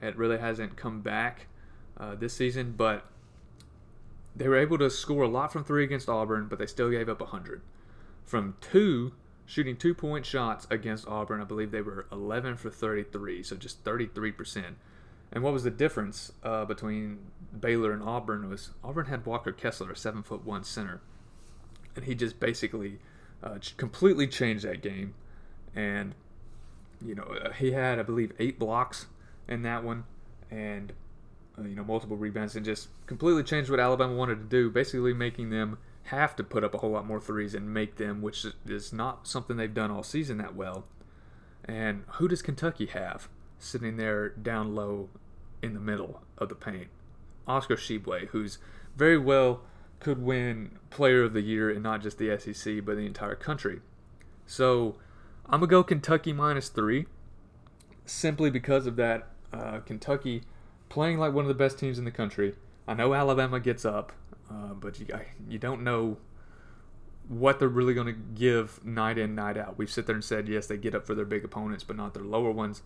It 0.00 0.16
really 0.16 0.38
hasn't 0.38 0.76
come 0.76 1.02
back 1.02 1.46
uh, 1.98 2.14
this 2.14 2.32
season, 2.32 2.72
but 2.76 3.04
they 4.34 4.48
were 4.48 4.56
able 4.56 4.78
to 4.78 4.88
score 4.88 5.24
a 5.24 5.28
lot 5.28 5.52
from 5.52 5.64
three 5.64 5.84
against 5.84 6.08
Auburn, 6.08 6.46
but 6.48 6.58
they 6.58 6.66
still 6.66 6.90
gave 6.90 7.08
up 7.08 7.20
100. 7.20 7.60
From 8.24 8.56
two, 8.62 9.12
shooting 9.50 9.76
two 9.76 9.94
point 9.94 10.24
shots 10.24 10.64
against 10.70 11.08
Auburn, 11.08 11.40
I 11.40 11.44
believe 11.44 11.72
they 11.72 11.82
were 11.82 12.06
11 12.12 12.56
for 12.56 12.70
33, 12.70 13.42
so 13.42 13.56
just 13.56 13.82
33%. 13.82 14.74
And 15.32 15.42
what 15.42 15.52
was 15.52 15.64
the 15.64 15.70
difference 15.70 16.30
uh, 16.44 16.64
between 16.64 17.18
Baylor 17.58 17.92
and 17.92 18.00
Auburn 18.00 18.48
was 18.48 18.70
Auburn 18.84 19.06
had 19.06 19.26
Walker 19.26 19.50
Kessler, 19.50 19.90
a 19.90 19.96
seven 19.96 20.22
foot 20.22 20.44
one 20.44 20.62
center, 20.62 21.00
and 21.96 22.04
he 22.04 22.14
just 22.14 22.38
basically 22.38 22.98
uh, 23.42 23.58
completely 23.76 24.28
changed 24.28 24.64
that 24.64 24.82
game. 24.82 25.14
And 25.74 26.14
you 27.04 27.16
know 27.16 27.24
uh, 27.24 27.50
he 27.52 27.72
had 27.72 27.98
I 27.98 28.02
believe 28.02 28.32
eight 28.38 28.58
blocks 28.58 29.06
in 29.48 29.62
that 29.62 29.82
one, 29.82 30.04
and 30.50 30.92
uh, 31.58 31.62
you 31.62 31.74
know 31.74 31.84
multiple 31.84 32.16
rebounds, 32.16 32.54
and 32.54 32.64
just 32.64 32.88
completely 33.06 33.42
changed 33.42 33.70
what 33.70 33.80
Alabama 33.80 34.14
wanted 34.14 34.36
to 34.36 34.44
do, 34.44 34.70
basically 34.70 35.14
making 35.14 35.50
them 35.50 35.78
have 36.04 36.34
to 36.36 36.44
put 36.44 36.64
up 36.64 36.74
a 36.74 36.78
whole 36.78 36.90
lot 36.90 37.06
more 37.06 37.20
threes 37.20 37.54
and 37.54 37.72
make 37.72 37.96
them, 37.96 38.22
which 38.22 38.46
is 38.66 38.92
not 38.92 39.26
something 39.26 39.56
they've 39.56 39.72
done 39.72 39.90
all 39.90 40.02
season 40.02 40.38
that 40.38 40.54
well. 40.54 40.84
And 41.64 42.04
who 42.14 42.28
does 42.28 42.42
Kentucky 42.42 42.86
have 42.86 43.28
sitting 43.60 43.96
there 43.96 44.30
down 44.30 44.74
low 44.74 45.08
in 45.62 45.74
the 45.74 45.80
middle 45.80 46.22
of 46.38 46.48
the 46.48 46.54
paint. 46.54 46.88
Oscar 47.46 47.76
Tshiebwe, 47.76 48.28
who's 48.28 48.58
very 48.96 49.18
well 49.18 49.60
could 50.00 50.22
win 50.22 50.78
Player 50.88 51.24
of 51.24 51.34
the 51.34 51.42
Year 51.42 51.70
in 51.70 51.82
not 51.82 52.02
just 52.02 52.18
the 52.18 52.36
SEC 52.38 52.84
but 52.84 52.96
the 52.96 53.06
entire 53.06 53.34
country. 53.34 53.80
So 54.46 54.96
I'm 55.46 55.60
gonna 55.60 55.70
go 55.70 55.82
Kentucky 55.82 56.32
minus 56.32 56.68
three, 56.68 57.06
simply 58.06 58.50
because 58.50 58.86
of 58.86 58.96
that. 58.96 59.28
Uh, 59.52 59.80
Kentucky 59.80 60.42
playing 60.88 61.18
like 61.18 61.34
one 61.34 61.44
of 61.44 61.48
the 61.48 61.54
best 61.54 61.78
teams 61.78 61.98
in 61.98 62.04
the 62.04 62.10
country. 62.10 62.54
I 62.86 62.94
know 62.94 63.14
Alabama 63.14 63.60
gets 63.60 63.84
up, 63.84 64.12
uh, 64.50 64.74
but 64.74 64.98
you 64.98 65.06
you 65.48 65.58
don't 65.58 65.82
know 65.82 66.18
what 67.28 67.60
they're 67.60 67.68
really 67.68 67.94
going 67.94 68.08
to 68.08 68.12
give 68.12 68.84
night 68.84 69.16
in 69.16 69.34
night 69.34 69.56
out. 69.56 69.78
We've 69.78 69.90
sit 69.90 70.06
there 70.06 70.16
and 70.16 70.24
said 70.24 70.48
yes, 70.48 70.66
they 70.66 70.76
get 70.76 70.94
up 70.94 71.06
for 71.06 71.14
their 71.14 71.24
big 71.24 71.44
opponents, 71.44 71.84
but 71.84 71.96
not 71.96 72.12
their 72.12 72.24
lower 72.24 72.50
ones. 72.50 72.82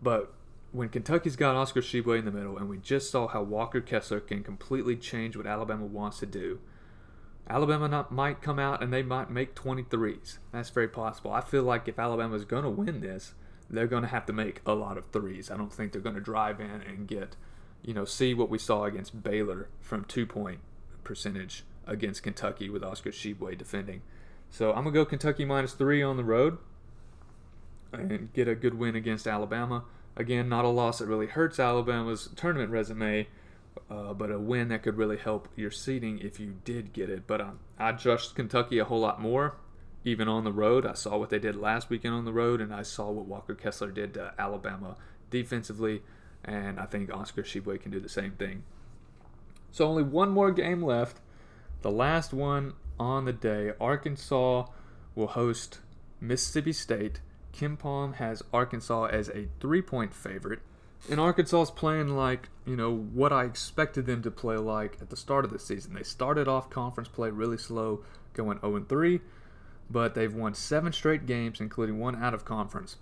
But 0.00 0.32
when 0.72 0.88
Kentucky's 0.88 1.36
got 1.36 1.56
Oscar 1.56 1.80
Tshiebwe 1.80 2.20
in 2.20 2.24
the 2.24 2.30
middle, 2.30 2.56
and 2.56 2.68
we 2.68 2.78
just 2.78 3.10
saw 3.10 3.26
how 3.26 3.42
Walker 3.42 3.80
Kessler 3.80 4.20
can 4.20 4.44
completely 4.44 4.96
change 4.96 5.36
what 5.36 5.46
Alabama 5.46 5.86
wants 5.86 6.20
to 6.20 6.26
do, 6.26 6.60
Alabama 7.48 7.88
not, 7.88 8.12
might 8.12 8.40
come 8.40 8.60
out 8.60 8.80
and 8.80 8.92
they 8.92 9.02
might 9.02 9.28
make 9.28 9.56
23s. 9.56 10.38
That's 10.52 10.70
very 10.70 10.86
possible. 10.86 11.32
I 11.32 11.40
feel 11.40 11.64
like 11.64 11.88
if 11.88 11.98
Alabama's 11.98 12.44
going 12.44 12.62
to 12.62 12.70
win 12.70 13.00
this, 13.00 13.34
they're 13.68 13.88
going 13.88 14.02
to 14.02 14.08
have 14.08 14.26
to 14.26 14.32
make 14.32 14.60
a 14.64 14.74
lot 14.74 14.96
of 14.96 15.06
threes. 15.06 15.50
I 15.50 15.56
don't 15.56 15.72
think 15.72 15.90
they're 15.90 16.00
going 16.00 16.14
to 16.14 16.20
drive 16.20 16.60
in 16.60 16.82
and 16.82 17.08
get, 17.08 17.34
you 17.82 17.92
know, 17.92 18.04
see 18.04 18.34
what 18.34 18.50
we 18.50 18.58
saw 18.58 18.84
against 18.84 19.24
Baylor 19.24 19.68
from 19.80 20.04
two 20.04 20.26
point 20.26 20.60
percentage 21.04 21.64
against 21.86 22.22
Kentucky 22.22 22.68
with 22.68 22.84
Oscar 22.84 23.10
Tshiebwe 23.10 23.56
defending. 23.56 24.02
So 24.50 24.70
I'm 24.70 24.84
going 24.84 24.94
to 24.94 25.00
go 25.00 25.04
Kentucky 25.04 25.44
minus 25.44 25.72
three 25.72 26.02
on 26.02 26.16
the 26.16 26.24
road 26.24 26.58
and 27.92 28.32
get 28.32 28.48
a 28.48 28.54
good 28.54 28.74
win 28.74 28.96
against 28.96 29.26
Alabama. 29.26 29.84
Again, 30.16 30.48
not 30.48 30.64
a 30.64 30.68
loss 30.68 30.98
that 30.98 31.06
really 31.06 31.26
hurts 31.26 31.58
Alabama's 31.58 32.28
tournament 32.36 32.70
resume, 32.70 33.28
uh, 33.88 34.12
but 34.12 34.30
a 34.30 34.38
win 34.38 34.68
that 34.68 34.82
could 34.82 34.96
really 34.96 35.16
help 35.16 35.48
your 35.56 35.70
seeding 35.70 36.18
if 36.18 36.40
you 36.40 36.56
did 36.64 36.92
get 36.92 37.08
it. 37.08 37.26
But 37.26 37.40
um, 37.40 37.60
I 37.78 37.92
trust 37.92 38.34
Kentucky 38.34 38.78
a 38.78 38.84
whole 38.84 39.00
lot 39.00 39.20
more, 39.20 39.56
even 40.04 40.28
on 40.28 40.44
the 40.44 40.52
road. 40.52 40.84
I 40.84 40.94
saw 40.94 41.16
what 41.16 41.30
they 41.30 41.38
did 41.38 41.56
last 41.56 41.90
weekend 41.90 42.14
on 42.14 42.24
the 42.24 42.32
road, 42.32 42.60
and 42.60 42.74
I 42.74 42.82
saw 42.82 43.10
what 43.10 43.26
Walker 43.26 43.54
Kessler 43.54 43.90
did 43.90 44.14
to 44.14 44.34
Alabama 44.38 44.96
defensively, 45.30 46.02
and 46.44 46.80
I 46.80 46.86
think 46.86 47.12
Oscar 47.12 47.42
Tshiebwe 47.42 47.80
can 47.80 47.92
do 47.92 48.00
the 48.00 48.08
same 48.08 48.32
thing. 48.32 48.64
So 49.70 49.86
only 49.86 50.02
one 50.02 50.30
more 50.30 50.50
game 50.50 50.82
left. 50.82 51.18
The 51.82 51.90
last 51.90 52.32
one 52.32 52.74
on 52.98 53.24
the 53.24 53.32
day. 53.32 53.72
Arkansas 53.80 54.66
will 55.14 55.28
host 55.28 55.80
Mississippi 56.20 56.72
State. 56.72 57.20
KenPom 57.52 58.16
has 58.16 58.42
Arkansas 58.52 59.06
as 59.06 59.28
a 59.28 59.48
three 59.60 59.82
point 59.82 60.14
favorite. 60.14 60.60
And 61.08 61.18
Arkansas 61.18 61.62
is 61.62 61.70
playing 61.70 62.08
like, 62.08 62.50
you 62.66 62.76
know, 62.76 62.94
what 62.94 63.32
I 63.32 63.44
expected 63.44 64.04
them 64.04 64.22
to 64.22 64.30
play 64.30 64.56
like 64.56 64.98
at 65.00 65.08
the 65.08 65.16
start 65.16 65.44
of 65.46 65.50
the 65.50 65.58
season. 65.58 65.94
They 65.94 66.02
started 66.02 66.46
off 66.46 66.68
conference 66.68 67.08
play 67.08 67.30
really 67.30 67.56
slow, 67.56 68.04
going 68.34 68.60
0 68.60 68.84
3, 68.86 69.20
but 69.88 70.14
they've 70.14 70.32
won 70.32 70.54
seven 70.54 70.92
straight 70.92 71.24
games, 71.26 71.60
including 71.60 71.98
one 71.98 72.22
out 72.22 72.34
of 72.34 72.44
conference. 72.44 72.96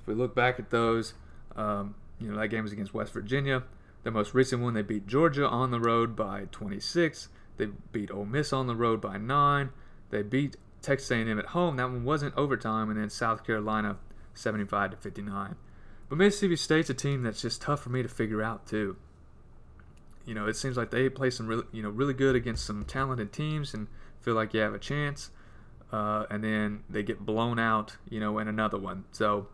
If 0.00 0.06
we 0.06 0.14
look 0.14 0.36
back 0.36 0.60
at 0.60 0.70
those, 0.70 1.14
um, 1.56 1.96
you 2.20 2.30
know, 2.30 2.38
that 2.38 2.48
game 2.48 2.62
was 2.62 2.72
against 2.72 2.94
West 2.94 3.12
Virginia. 3.12 3.64
The 4.02 4.10
most 4.10 4.34
recent 4.34 4.62
one, 4.62 4.74
they 4.74 4.82
beat 4.82 5.06
Georgia 5.06 5.46
on 5.46 5.70
the 5.70 5.80
road 5.80 6.16
by 6.16 6.46
26. 6.50 7.28
They 7.56 7.66
beat 7.92 8.10
Ole 8.10 8.24
Miss 8.24 8.52
on 8.52 8.66
the 8.66 8.74
road 8.74 9.00
by 9.00 9.16
9. 9.16 9.70
They 10.10 10.22
beat 10.22 10.56
Texas 10.80 11.10
A&M 11.10 11.38
at 11.38 11.46
home. 11.46 11.76
That 11.76 11.90
one 11.90 12.04
wasn't 12.04 12.36
overtime, 12.36 12.90
and 12.90 12.98
then 12.98 13.10
South 13.10 13.44
Carolina, 13.46 13.98
75 14.34 14.92
to 14.92 14.96
59. 14.96 15.54
But 16.08 16.18
Mississippi 16.18 16.56
State's 16.56 16.90
a 16.90 16.94
team 16.94 17.22
that's 17.22 17.40
just 17.40 17.62
tough 17.62 17.80
for 17.80 17.90
me 17.90 18.02
to 18.02 18.08
figure 18.08 18.42
out 18.42 18.66
too. 18.66 18.96
You 20.26 20.34
know, 20.34 20.46
it 20.46 20.56
seems 20.56 20.76
like 20.76 20.90
they 20.90 21.08
play 21.08 21.30
some 21.30 21.46
really, 21.46 21.64
you 21.72 21.82
know, 21.82 21.88
really 21.88 22.14
good 22.14 22.36
against 22.36 22.66
some 22.66 22.84
talented 22.84 23.32
teams 23.32 23.72
and 23.72 23.88
feel 24.20 24.34
like 24.34 24.52
you 24.52 24.60
have 24.60 24.74
a 24.74 24.78
chance, 24.78 25.30
uh, 25.92 26.26
and 26.30 26.44
then 26.44 26.84
they 26.90 27.02
get 27.02 27.24
blown 27.24 27.58
out, 27.58 27.96
you 28.08 28.20
know, 28.20 28.38
in 28.38 28.48
another 28.48 28.78
one. 28.78 29.04
So, 29.12 29.48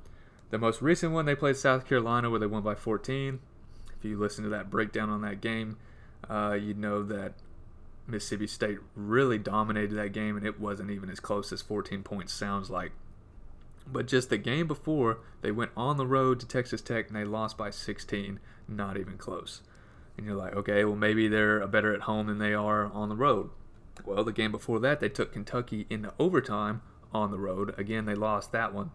the 0.51 0.59
most 0.59 0.83
recent 0.83 1.13
one 1.13 1.27
they 1.27 1.35
played 1.35 1.57
South 1.57 1.87
Carolina 1.87 2.31
where 2.31 2.41
they 2.41 2.47
won 2.47 2.63
by 2.63 2.75
14. 2.75 3.41
If 3.99 4.05
you 4.05 4.19
listen 4.19 4.45
to 4.45 4.51
that 4.51 4.71
breakdown 4.71 5.11
on 5.11 5.23
that 5.23 5.41
game, 5.41 5.77
uh, 6.29 6.57
you'd 6.61 6.79
know 6.79 7.03
that 7.03 7.35
Mississippi 8.07 8.47
State 8.47 8.79
really 8.95 9.39
dominated 9.39 9.95
that 9.97 10.13
game, 10.13 10.37
and 10.37 10.47
it 10.47 10.61
wasn't 10.61 10.91
even 10.91 11.11
as 11.11 11.21
close 11.21 11.53
as 11.53 11.63
14 11.63 12.03
points 12.03 12.33
sounds 12.33 12.71
like. 12.71 12.93
But 13.91 14.07
just 14.07 14.31
the 14.31 14.39
game 14.39 14.67
before, 14.67 15.19
they 15.41 15.51
went 15.51 15.71
on 15.77 15.97
the 15.97 16.07
road 16.07 16.41
to 16.41 16.47
Texas 16.47 16.83
Tech 16.83 17.09
and 17.09 17.17
they 17.17 17.25
lost 17.25 17.57
by 17.57 17.71
16, 17.71 18.39
not 18.69 18.99
even 18.99 19.17
close. 19.17 19.63
And 20.17 20.27
you're 20.27 20.37
like, 20.37 20.55
okay, 20.55 20.85
well, 20.85 20.97
maybe 20.97 21.29
they're 21.29 21.67
better 21.67 21.95
at 21.95 22.03
home 22.03 22.27
than 22.27 22.39
they 22.39 22.53
are 22.53 22.87
on 22.87 23.09
the 23.09 23.17
road. 23.17 23.51
Well, 24.05 24.25
the 24.25 24.33
game 24.33 24.53
before 24.53 24.79
that, 24.81 25.01
they 25.01 25.09
took 25.09 25.33
Kentucky 25.33 25.87
into 25.89 26.13
overtime 26.19 26.83
on 27.13 27.31
the 27.31 27.39
road. 27.39 27.75
Again, 27.79 28.05
they 28.05 28.15
lost 28.15 28.53
that 28.53 28.75
one. 28.75 28.91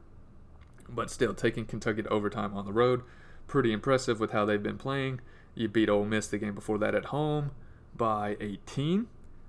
But 0.87 1.09
still, 1.09 1.33
taking 1.33 1.65
Kentucky 1.65 2.03
to 2.03 2.09
overtime 2.09 2.53
on 2.53 2.65
the 2.65 2.73
road, 2.73 3.01
pretty 3.47 3.71
impressive 3.71 4.19
with 4.19 4.31
how 4.31 4.45
they've 4.45 4.61
been 4.61 4.77
playing. 4.77 5.19
You 5.55 5.67
beat 5.67 5.89
Ole 5.89 6.05
Miss 6.05 6.27
the 6.27 6.37
game 6.37 6.55
before 6.55 6.77
that 6.79 6.95
at 6.95 7.05
home 7.05 7.51
by 7.95 8.37
18, 8.39 9.07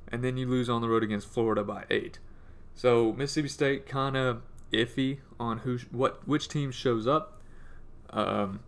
and 0.09 0.23
then 0.23 0.37
you 0.37 0.47
lose 0.47 0.69
on 0.69 0.81
the 0.83 0.89
road 0.89 1.03
against 1.03 1.29
Florida 1.29 1.65
by 1.65 1.85
8. 1.91 2.19
So 2.75 3.13
Mississippi 3.13 3.49
State 3.49 3.87
kind 3.87 4.17
of 4.17 4.43
iffy 4.73 5.19
on 5.39 5.59
who 5.59 5.79
what 5.91 6.27
which 6.27 6.49
team 6.49 6.71
shows 6.71 7.07
up. 7.07 7.41
Um, 8.11 8.61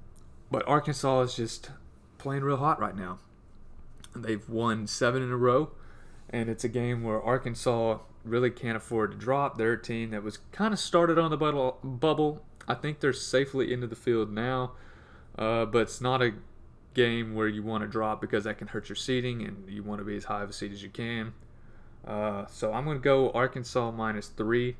but 0.50 0.66
Arkansas 0.66 1.20
is 1.22 1.34
just 1.34 1.70
playing 2.18 2.42
real 2.42 2.56
hot 2.56 2.80
right 2.80 2.96
now. 2.96 3.18
They've 4.14 4.48
won 4.48 4.86
seven 4.86 5.22
in 5.22 5.30
a 5.30 5.36
row, 5.36 5.72
and 6.30 6.48
it's 6.48 6.64
a 6.64 6.68
game 6.68 7.02
where 7.02 7.20
Arkansas 7.20 7.98
really 8.24 8.50
can't 8.50 8.76
afford 8.76 9.12
to 9.12 9.16
drop. 9.16 9.58
They're 9.58 9.74
a 9.74 9.82
team 9.82 10.10
that 10.10 10.22
was 10.22 10.38
kind 10.52 10.72
of 10.72 10.80
started 10.80 11.18
on 11.18 11.30
the 11.30 11.36
bubble. 11.36 12.42
I 12.66 12.74
think 12.74 13.00
they're 13.00 13.12
safely 13.12 13.72
into 13.72 13.86
the 13.86 13.96
field 13.96 14.32
now, 14.32 14.72
uh, 15.38 15.64
but 15.66 15.82
it's 15.82 16.00
not 16.00 16.22
a 16.22 16.32
game 16.94 17.34
where 17.34 17.48
you 17.48 17.62
want 17.62 17.82
to 17.82 17.88
drop 17.88 18.20
because 18.20 18.44
that 18.44 18.58
can 18.58 18.68
hurt 18.68 18.88
your 18.88 18.96
seating 18.96 19.42
and 19.42 19.68
you 19.68 19.82
want 19.82 20.00
to 20.00 20.04
be 20.04 20.16
as 20.16 20.24
high 20.24 20.42
of 20.42 20.50
a 20.50 20.52
seed 20.52 20.72
as 20.72 20.82
you 20.82 20.88
can. 20.88 21.34
Uh, 22.06 22.46
so 22.46 22.72
I'm 22.72 22.84
going 22.84 22.96
to 22.96 23.02
go 23.02 23.30
Arkansas 23.32 23.90
minus 23.90 24.28
three 24.28 24.76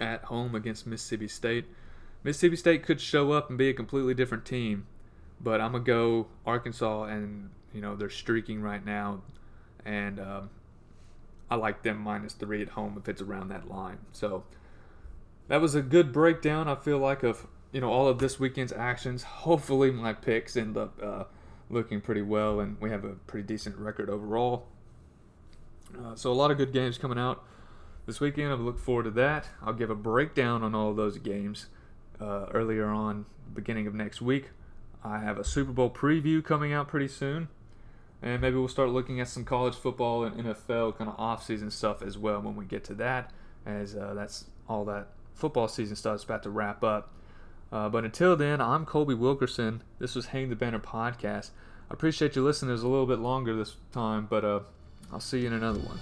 at 0.00 0.24
home 0.24 0.54
against 0.54 0.86
Mississippi 0.86 1.28
State. 1.28 1.66
Mississippi 2.22 2.56
State 2.56 2.82
could 2.82 3.00
show 3.00 3.32
up 3.32 3.48
and 3.48 3.58
be 3.58 3.68
a 3.68 3.74
completely 3.74 4.14
different 4.14 4.44
team, 4.44 4.86
but 5.40 5.60
I'm 5.60 5.72
gonna 5.72 5.84
go 5.84 6.26
Arkansas, 6.46 7.04
and 7.04 7.50
you 7.72 7.80
know 7.80 7.96
they're 7.96 8.10
streaking 8.10 8.62
right 8.62 8.84
now, 8.84 9.22
and 9.84 10.18
um, 10.18 10.50
I 11.50 11.56
like 11.56 11.82
them 11.82 11.98
minus 11.98 12.32
three 12.32 12.62
at 12.62 12.70
home 12.70 12.96
if 12.98 13.08
it's 13.08 13.20
around 13.20 13.48
that 13.48 13.68
line. 13.68 13.98
So 14.12 14.44
that 15.48 15.60
was 15.60 15.74
a 15.74 15.82
good 15.82 16.12
breakdown. 16.12 16.66
I 16.66 16.76
feel 16.76 16.98
like 16.98 17.22
of 17.22 17.46
you 17.74 17.80
know 17.80 17.90
all 17.90 18.06
of 18.06 18.20
this 18.20 18.38
weekend's 18.38 18.72
actions. 18.72 19.24
Hopefully 19.24 19.90
my 19.90 20.12
picks 20.12 20.56
end 20.56 20.76
up 20.76 20.96
uh, 21.02 21.24
looking 21.68 22.00
pretty 22.00 22.22
well, 22.22 22.60
and 22.60 22.80
we 22.80 22.88
have 22.88 23.04
a 23.04 23.14
pretty 23.26 23.46
decent 23.46 23.76
record 23.76 24.08
overall. 24.08 24.68
Uh, 25.98 26.14
so 26.14 26.30
a 26.30 26.34
lot 26.34 26.52
of 26.52 26.56
good 26.56 26.72
games 26.72 26.96
coming 26.96 27.18
out 27.18 27.44
this 28.06 28.20
weekend. 28.20 28.52
I 28.52 28.54
look 28.54 28.78
forward 28.78 29.04
to 29.04 29.10
that. 29.12 29.48
I'll 29.60 29.72
give 29.72 29.90
a 29.90 29.96
breakdown 29.96 30.62
on 30.62 30.72
all 30.72 30.90
of 30.90 30.96
those 30.96 31.18
games 31.18 31.66
uh, 32.20 32.46
earlier 32.52 32.86
on, 32.86 33.26
beginning 33.52 33.88
of 33.88 33.94
next 33.94 34.22
week. 34.22 34.50
I 35.02 35.18
have 35.18 35.36
a 35.36 35.44
Super 35.44 35.72
Bowl 35.72 35.90
preview 35.90 36.44
coming 36.44 36.72
out 36.72 36.86
pretty 36.86 37.08
soon, 37.08 37.48
and 38.22 38.40
maybe 38.40 38.54
we'll 38.54 38.68
start 38.68 38.90
looking 38.90 39.20
at 39.20 39.26
some 39.26 39.44
college 39.44 39.74
football 39.74 40.22
and 40.22 40.36
NFL 40.36 40.96
kind 40.96 41.10
of 41.10 41.18
off-season 41.18 41.72
stuff 41.72 42.02
as 42.02 42.16
well 42.16 42.40
when 42.40 42.54
we 42.54 42.66
get 42.66 42.84
to 42.84 42.94
that, 42.94 43.32
as 43.66 43.96
uh, 43.96 44.14
that's 44.14 44.44
all 44.68 44.84
that 44.84 45.08
football 45.34 45.66
season 45.66 45.96
stuff 45.96 46.14
is 46.14 46.22
about 46.22 46.44
to 46.44 46.50
wrap 46.50 46.84
up. 46.84 47.10
Uh, 47.74 47.88
but 47.88 48.04
until 48.04 48.36
then, 48.36 48.60
I'm 48.60 48.86
Colby 48.86 49.14
Wilkerson. 49.14 49.82
This 49.98 50.14
was 50.14 50.26
Hang 50.26 50.48
the 50.48 50.54
Banner 50.54 50.78
podcast. 50.78 51.50
I 51.90 51.94
appreciate 51.94 52.36
you 52.36 52.44
listening. 52.44 52.68
It 52.68 52.74
was 52.74 52.84
a 52.84 52.88
little 52.88 53.04
bit 53.04 53.18
longer 53.18 53.56
this 53.56 53.74
time, 53.90 54.28
but 54.30 54.44
uh, 54.44 54.60
I'll 55.12 55.18
see 55.18 55.40
you 55.40 55.48
in 55.48 55.54
another 55.54 55.80
one. 55.80 55.98